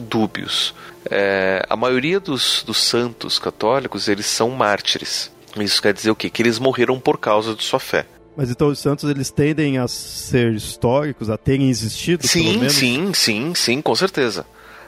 [0.00, 0.72] dúbios.
[1.10, 5.31] É, a maioria dos, dos santos católicos eles são mártires.
[5.58, 6.30] Isso quer dizer o quê?
[6.30, 8.06] Que eles morreram por causa de sua fé.
[8.36, 12.26] Mas então os santos eles tendem a ser históricos, a terem existido?
[12.26, 14.46] Sim, sim, sim, sim, com certeza.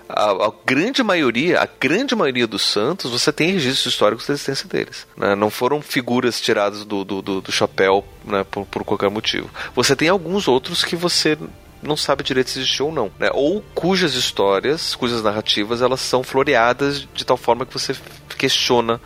[0.09, 4.69] A, a, grande maioria, a grande maioria dos santos, você tem registros históricos da existência
[4.69, 5.07] deles.
[5.17, 5.35] Né?
[5.35, 9.51] Não foram figuras tiradas do, do, do, do chapéu né, por, por, qualquer motivo.
[9.75, 11.39] Você tem alguns outros que você
[11.83, 13.31] não sabe direito se existiu ou não, né?
[13.35, 17.95] Ou cujas histórias, cujas narrativas, elas são floreadas de tal forma que você
[18.39, 18.99] questiona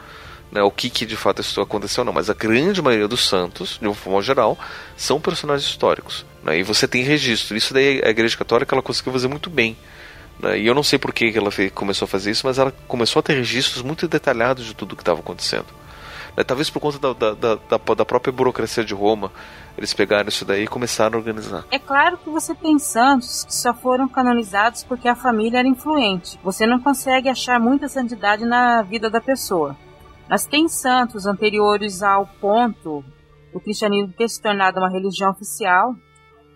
[0.51, 3.79] né, o que, que de fato isso aconteceu não, mas a grande maioria dos santos,
[3.81, 4.59] de uma forma geral,
[4.97, 6.25] são personagens históricos.
[6.43, 7.57] Né, e você tem registro.
[7.57, 9.77] Isso daí a Igreja Católica ela conseguiu fazer muito bem.
[10.41, 12.73] Né, e eu não sei por que ela fez, começou a fazer isso, mas ela
[12.87, 15.67] começou a ter registros muito detalhados de tudo o que estava acontecendo.
[16.35, 19.31] Né, talvez por conta da, da, da, da, própria burocracia de Roma,
[19.77, 21.65] eles pegaram isso daí e começaram a organizar.
[21.71, 26.39] É claro que você tem santos que só foram canonizados porque a família era influente.
[26.43, 29.77] Você não consegue achar muita santidade na vida da pessoa.
[30.29, 33.03] Mas tem santos anteriores ao ponto
[33.53, 35.95] do cristianismo ter se tornado uma religião oficial.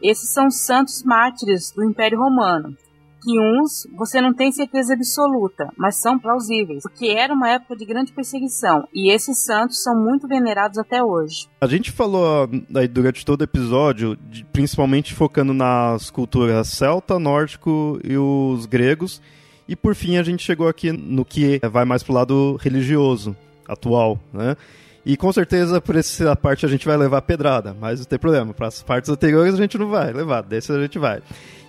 [0.03, 2.77] Esses são santos mártires do Império Romano,
[3.23, 7.87] que uns você não tem certeza absoluta, mas são plausíveis, porque era uma época de
[7.87, 11.49] grande perseguição, e esses santos são muito venerados até hoje.
[11.61, 18.01] A gente falou aí durante todo o episódio, de, principalmente focando nas culturas celta, nórdico
[18.03, 19.23] e os gregos,
[19.69, 24.19] e por fim a gente chegou aqui no que vai mais pro lado religioso atual,
[24.33, 24.57] né?
[25.05, 28.55] E com certeza por essa parte a gente vai levar pedrada, mas não tem problema.
[28.55, 31.21] Para as partes anteriores a gente não vai levar, desse a gente vai.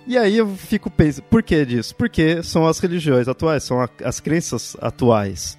[0.06, 1.96] E aí eu fico pensando, por que disso?
[1.96, 5.58] Porque são as religiões atuais, são a, as crenças atuais.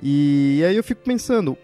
[0.00, 1.56] E aí eu fico pensando,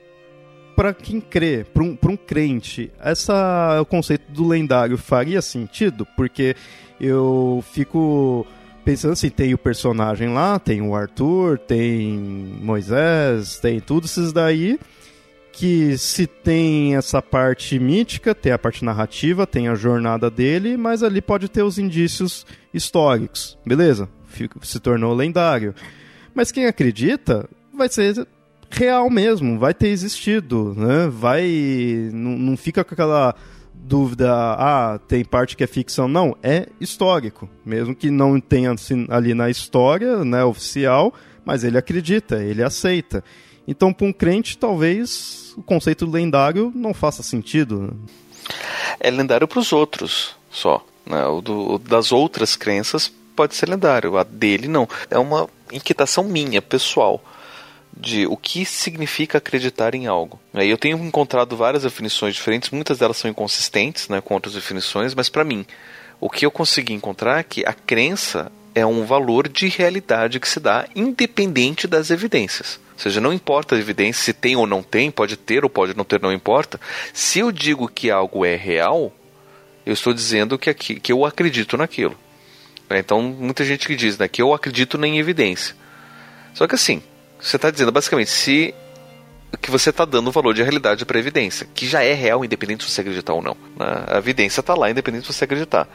[0.75, 6.07] para quem crê, para um, um crente, essa o conceito do lendário faria sentido?
[6.17, 6.57] Porque
[7.01, 8.47] eu fico
[8.89, 12.19] pensando assim, tem o personagem lá, tem o Arthur, tem
[12.63, 14.81] Moisés, tem tudo esses daí
[15.53, 21.03] que se tem essa parte mítica, tem a parte narrativa, tem a jornada dele, mas
[21.03, 24.09] ali pode ter os indícios históricos, beleza?
[24.63, 25.75] Se tornou lendário.
[26.35, 28.27] Mas quem acredita vai ser
[28.71, 31.09] real mesmo, vai ter existido, né?
[31.13, 33.35] Vai não, não fica com aquela
[33.83, 36.09] dúvida, ah, tem parte que é ficção.
[36.09, 37.49] Não, é histórico.
[37.65, 41.13] Mesmo que não tenha assim, ali na história né, oficial,
[41.45, 43.23] mas ele acredita, ele aceita.
[43.67, 47.95] Então, para um crente, talvez o conceito lendário não faça sentido.
[48.99, 50.85] É lendário para os outros só.
[51.07, 51.25] Né?
[51.27, 54.89] O, do, o das outras crenças pode ser lendário, a dele não.
[55.11, 57.23] É uma inquietação minha, pessoal
[57.99, 60.39] de o que significa acreditar em algo.
[60.55, 65.29] Eu tenho encontrado várias definições diferentes, muitas delas são inconsistentes né, com outras definições, mas
[65.29, 65.67] para mim,
[66.21, 70.49] o que eu consegui encontrar é que a crença é um valor de realidade que
[70.49, 72.79] se dá independente das evidências.
[72.93, 75.97] Ou seja, não importa a evidência se tem ou não tem, pode ter ou pode
[75.97, 76.81] não ter, não importa.
[77.13, 79.13] Se eu digo que algo é real,
[79.85, 82.17] eu estou dizendo que, aqui, que eu acredito naquilo.
[82.91, 85.75] Então, muita gente que diz né, que eu acredito em evidência.
[86.55, 87.03] Só que assim,
[87.41, 88.75] você está dizendo basicamente se
[89.63, 92.91] que você está dando valor de realidade para evidência, que já é real, independente se
[92.91, 93.57] você acreditar ou não.
[93.77, 94.05] Né?
[94.07, 95.89] A evidência está lá, independente se você acreditar.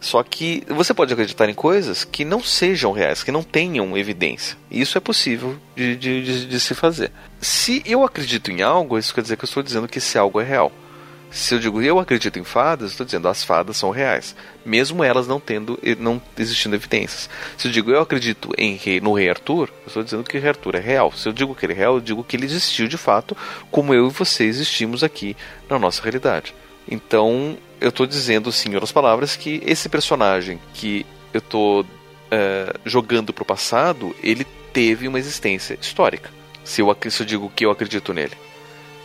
[0.00, 4.56] Só que você pode acreditar em coisas que não sejam reais, que não tenham evidência.
[4.70, 7.10] Isso é possível de, de, de, de se fazer.
[7.40, 10.40] Se eu acredito em algo, isso quer dizer que eu estou dizendo que esse algo
[10.40, 10.70] é real.
[11.36, 14.34] Se eu digo eu acredito em fadas, estou dizendo as fadas são reais,
[14.64, 17.28] mesmo elas não tendo, não existindo evidências.
[17.58, 20.40] Se eu digo eu acredito em rei, no rei Arthur, eu estou dizendo que o
[20.40, 21.12] rei Arthur é real.
[21.12, 23.36] Se eu digo que ele é real, eu digo que ele existiu de fato,
[23.70, 25.36] como eu e você existimos aqui
[25.68, 26.54] na nossa realidade.
[26.90, 31.04] Então, eu estou dizendo, sim, em outras palavras, que esse personagem que
[31.34, 31.84] eu estou
[32.30, 36.30] é, jogando para o passado, ele teve uma existência histórica.
[36.64, 38.32] Se eu, se eu digo que eu acredito nele.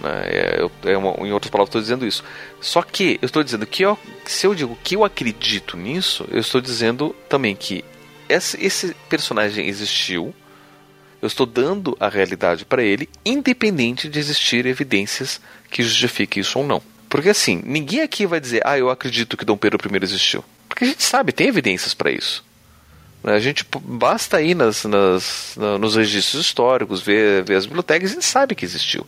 [0.01, 0.23] Né?
[0.25, 2.23] É, é uma, em outras palavras, estou dizendo isso.
[2.59, 6.39] Só que eu estou dizendo que eu, se eu digo que eu acredito nisso, eu
[6.39, 7.85] estou dizendo também que
[8.27, 10.33] esse, esse personagem existiu.
[11.21, 16.65] Eu estou dando a realidade para ele, independente de existir evidências que justifiquem isso ou
[16.65, 16.81] não.
[17.07, 20.43] Porque assim, ninguém aqui vai dizer, ah, eu acredito que Dom Pedro I existiu.
[20.67, 22.43] Porque a gente sabe, tem evidências para isso.
[23.23, 28.25] A gente basta ir nas, nas, nos registros históricos, ver, ver as bibliotecas, a gente
[28.25, 29.05] sabe que existiu.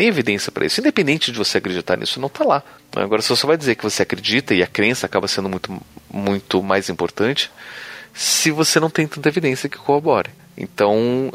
[0.00, 0.80] Tem evidência para isso.
[0.80, 2.62] Independente de você acreditar nisso, não está lá.
[2.96, 5.78] Agora, se você vai dizer que você acredita e a crença acaba sendo muito,
[6.10, 7.50] muito mais importante,
[8.14, 10.30] se você não tem tanta evidência que corrobore.
[10.56, 11.30] Então,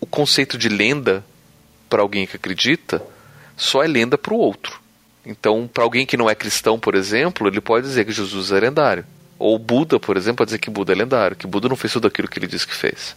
[0.00, 1.24] o conceito de lenda
[1.88, 3.00] para alguém que acredita
[3.56, 4.80] só é lenda para o outro.
[5.24, 8.58] Então, para alguém que não é cristão, por exemplo, ele pode dizer que Jesus é
[8.58, 9.06] lendário.
[9.38, 12.08] Ou Buda, por exemplo, pode dizer que Buda é lendário, que Buda não fez tudo
[12.08, 13.14] aquilo que ele disse que fez.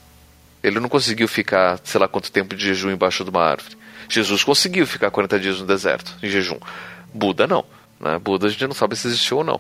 [0.61, 3.75] Ele não conseguiu ficar, sei lá quanto tempo de jejum embaixo de uma árvore.
[4.09, 6.59] Jesus conseguiu ficar 40 dias no deserto, em jejum.
[7.13, 7.65] Buda não.
[7.99, 8.19] Né?
[8.19, 9.59] Buda a gente não sabe se existiu ou não.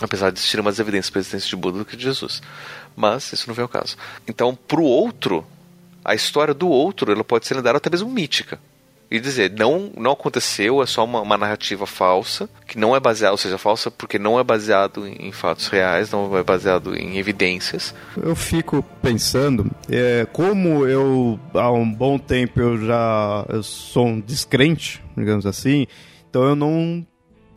[0.00, 2.42] Apesar de existirem mais evidências para a existência de Buda do que de Jesus.
[2.96, 3.96] Mas isso não vem ao caso.
[4.26, 5.46] Então, para o outro,
[6.04, 8.58] a história do outro ela pode ser lendária até mesmo mítica
[9.10, 13.32] e dizer não não aconteceu é só uma, uma, narrativa falsa que não é baseada
[13.32, 17.18] ou seja falsa porque não é baseado em, em, fatos reais não é baseado em
[17.18, 17.94] evidências.
[18.22, 24.20] Eu fico pensando é, como eu há um bom tempo eu já eu sou um
[24.20, 25.86] descrente digamos assim
[26.28, 27.04] então eu não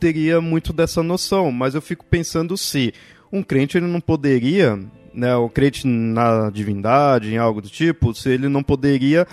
[0.00, 2.92] teria muito dessa noção mas eu fico pensando se
[3.32, 4.78] um crente ele não poderia
[5.12, 9.24] né o crente na divindade em algo do tipo se ele não poderia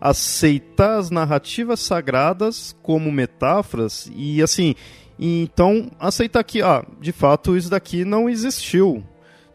[0.00, 4.74] aceitar as narrativas sagradas como metáforas e assim,
[5.18, 9.04] então aceitar que, ah, de fato isso daqui não existiu.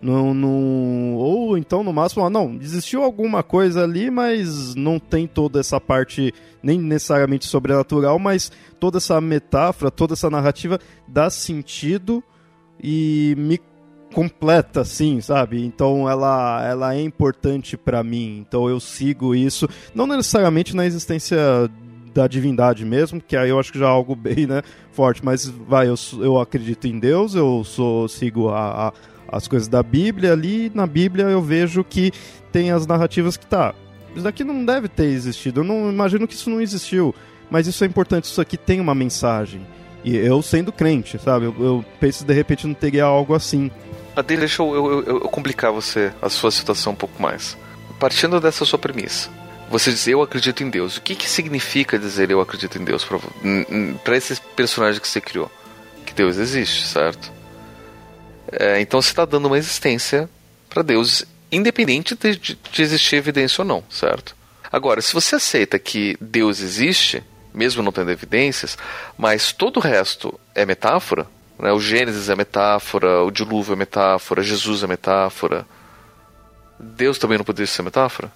[0.02, 5.26] Não, não, ou então no máximo, ah, não, existiu alguma coisa ali, mas não tem
[5.26, 6.32] toda essa parte,
[6.62, 12.24] nem necessariamente sobrenatural, mas toda essa metáfora, toda essa narrativa dá sentido
[12.80, 13.60] e me
[14.16, 15.62] completa, assim, sabe?
[15.66, 18.46] Então ela, ela é importante para mim.
[18.48, 21.38] Então eu sigo isso, não necessariamente na existência
[22.14, 24.62] da divindade mesmo, que aí eu acho que já é algo bem né,
[24.94, 28.94] forte, mas vai, eu, eu acredito em Deus, eu sou sigo a, a,
[29.38, 32.14] as coisas da Bíblia ali, na Bíblia eu vejo que
[32.54, 33.76] tem as narrativas que tá.
[34.14, 37.14] Isso daqui não deve ter existido, eu não imagino que isso não existiu,
[37.52, 39.68] mas isso é importante, isso aqui tem uma mensagem.
[40.06, 41.48] E eu sendo crente, sabe?
[41.48, 43.72] Eu, eu penso de repente não teria algo assim.
[44.16, 47.58] Adê, deixa eu, eu, eu, complicar você, a sua situação um pouco mais.
[48.00, 49.32] Partindo dessa sua premissa,
[49.68, 50.98] você diz eu acredito em Deus.
[50.98, 53.04] O que, que significa dizer eu acredito em Deus
[54.04, 55.52] para esse personagem que você criou?
[56.06, 57.34] Que Deus existe, certo?
[58.52, 60.30] É, então você está dando uma existência
[60.70, 64.36] para Deus, independente de, de, de existir evidência ou não, certo?
[64.72, 67.24] Agora, se você aceita que Deus existe,
[67.56, 68.78] mesmo não tendo evidências,
[69.18, 71.28] mas todo o resto é metáfora,
[71.58, 71.72] né?
[71.72, 75.66] O Gênesis é metáfora, o dilúvio é metáfora, Jesus é metáfora.
[76.80, 78.32] Deus também não poderia ser metáfora?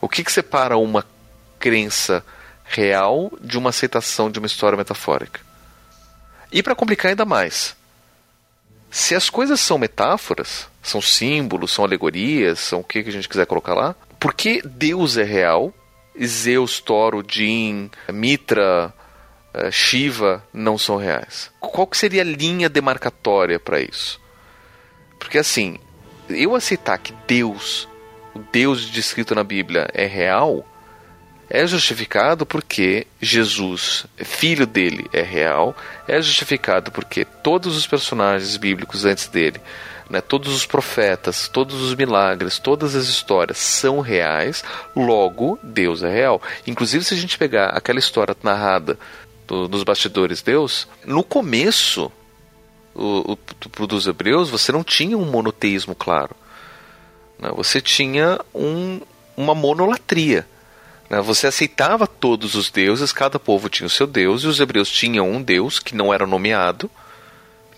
[0.00, 1.04] O que, que separa uma
[1.58, 2.24] crença
[2.64, 5.40] real de uma aceitação de uma história metafórica?
[6.50, 7.76] E para complicar ainda mais,
[8.90, 13.28] se as coisas são metáforas, são símbolos, são alegorias, são o que, que a gente
[13.28, 15.74] quiser colocar lá, por que Deus é real?
[16.24, 18.94] Zeus, Thor, Odin, Mitra,
[19.54, 21.50] uh, Shiva não são reais.
[21.60, 24.20] Qual que seria a linha demarcatória para isso?
[25.18, 25.78] Porque assim,
[26.28, 27.88] eu aceitar que Deus,
[28.34, 30.66] o Deus descrito na Bíblia, é real,
[31.48, 35.76] é justificado porque Jesus, filho dele, é real,
[36.08, 39.60] é justificado porque todos os personagens bíblicos antes dele,
[40.08, 44.62] né, todos os profetas, todos os milagres, todas as histórias são reais,
[44.94, 46.40] logo Deus é real.
[46.66, 48.98] Inclusive, se a gente pegar aquela história narrada
[49.46, 52.10] do, dos bastidores Deus, no começo
[52.94, 53.36] o,
[53.78, 56.34] o, dos hebreus você não tinha um monoteísmo claro.
[57.38, 57.50] Né?
[57.54, 59.00] Você tinha um,
[59.36, 60.46] uma monolatria.
[61.10, 61.20] Né?
[61.20, 65.30] Você aceitava todos os deuses, cada povo tinha o seu deus, e os hebreus tinham
[65.30, 66.90] um deus que não era nomeado,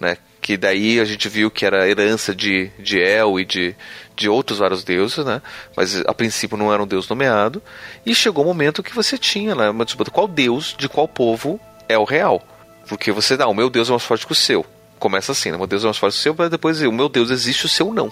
[0.00, 0.16] né?
[0.40, 3.76] Que daí a gente viu que era herança de, de El e de,
[4.16, 5.42] de outros vários deuses, né?
[5.76, 7.62] Mas a princípio não era um deus nomeado.
[8.06, 11.08] E chegou o um momento que você tinha né, uma disputa: qual deus de qual
[11.08, 12.42] povo é o real?
[12.88, 14.64] Porque você dá, ah, o meu deus é mais forte que o seu.
[14.98, 15.56] Começa assim, né?
[15.56, 17.66] O meu deus é mais forte que o seu, mas depois o meu deus existe,
[17.66, 18.10] o seu não.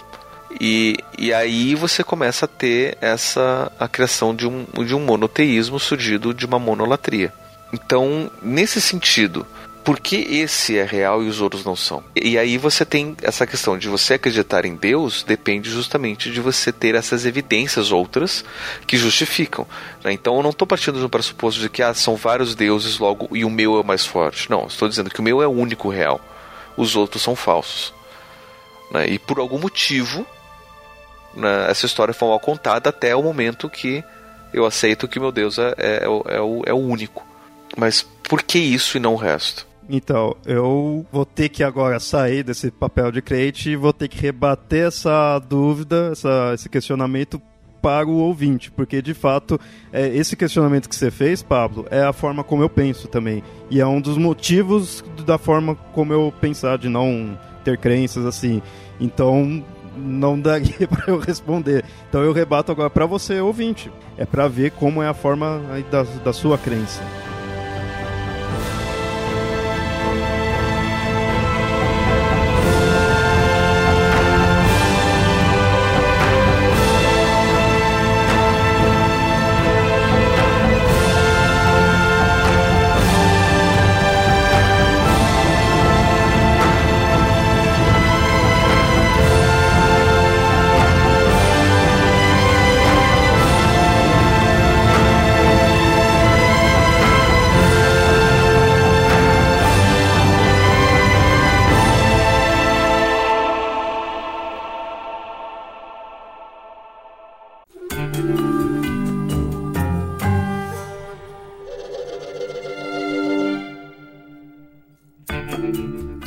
[0.61, 5.78] E, e aí você começa a ter essa a criação de um, de um monoteísmo
[5.78, 7.32] surgido de uma monolatria.
[7.73, 9.47] Então, nesse sentido,
[9.87, 12.03] por que esse é real e os outros não são?
[12.21, 16.73] E aí você tem essa questão de você acreditar em Deus depende justamente de você
[16.73, 18.45] ter essas evidências outras
[18.85, 19.65] que justificam.
[20.03, 20.13] Né?
[20.13, 23.45] Então eu não estou partindo um pressuposto de que ah, são vários deuses logo e
[23.45, 24.51] o meu é o mais forte.
[24.51, 26.21] Não, estou dizendo que o meu é o único real.
[26.77, 27.95] Os outros são falsos.
[28.91, 29.07] Né?
[29.11, 30.27] E por algum motivo
[31.33, 34.03] né, essa história foi mal contada até o momento que
[34.53, 37.25] eu aceito que meu Deus é, é, é, o, é, o, é o único.
[37.77, 39.65] Mas por que isso e não o resto?
[39.89, 44.21] Então, eu vou ter que agora sair desse papel de crente e vou ter que
[44.21, 47.41] rebater essa dúvida, essa, esse questionamento
[47.81, 49.61] para o ouvinte, porque de fato
[49.93, 53.45] é, esse questionamento que você fez, Pablo, é a forma como eu penso também.
[53.71, 58.61] E é um dos motivos da forma como eu pensar de não ter crenças assim.
[58.99, 59.63] Então,
[59.97, 61.85] não daria para eu responder.
[62.09, 63.91] Então eu rebato agora para você, ouvinte.
[64.19, 67.01] É para ver como é a forma da, da sua crença.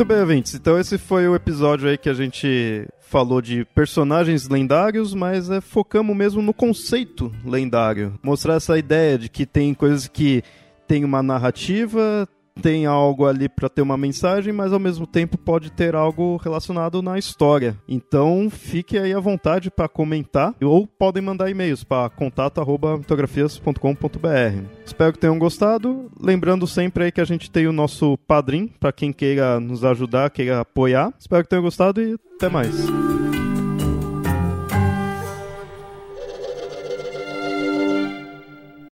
[0.10, 0.56] Bem, ouvintes.
[0.56, 5.62] Então esse foi o episódio aí que a gente falou de personagens lendários, mas é,
[5.62, 8.20] focamos mesmo no conceito lendário.
[8.24, 10.42] Mostrar essa ideia de que tem coisas que
[10.88, 12.28] tem uma narrativa,
[12.62, 17.02] tem algo ali para ter uma mensagem, mas ao mesmo tempo pode ter algo relacionado
[17.02, 17.76] na história.
[17.88, 24.64] Então fique aí à vontade para comentar ou podem mandar e-mails para contato@mitografias.com.br.
[24.86, 26.12] Espero que tenham gostado.
[26.20, 30.30] Lembrando sempre aí que a gente tem o nosso padrim para quem queira nos ajudar,
[30.30, 31.12] queira apoiar.
[31.20, 33.19] Espero que tenham gostado e até mais.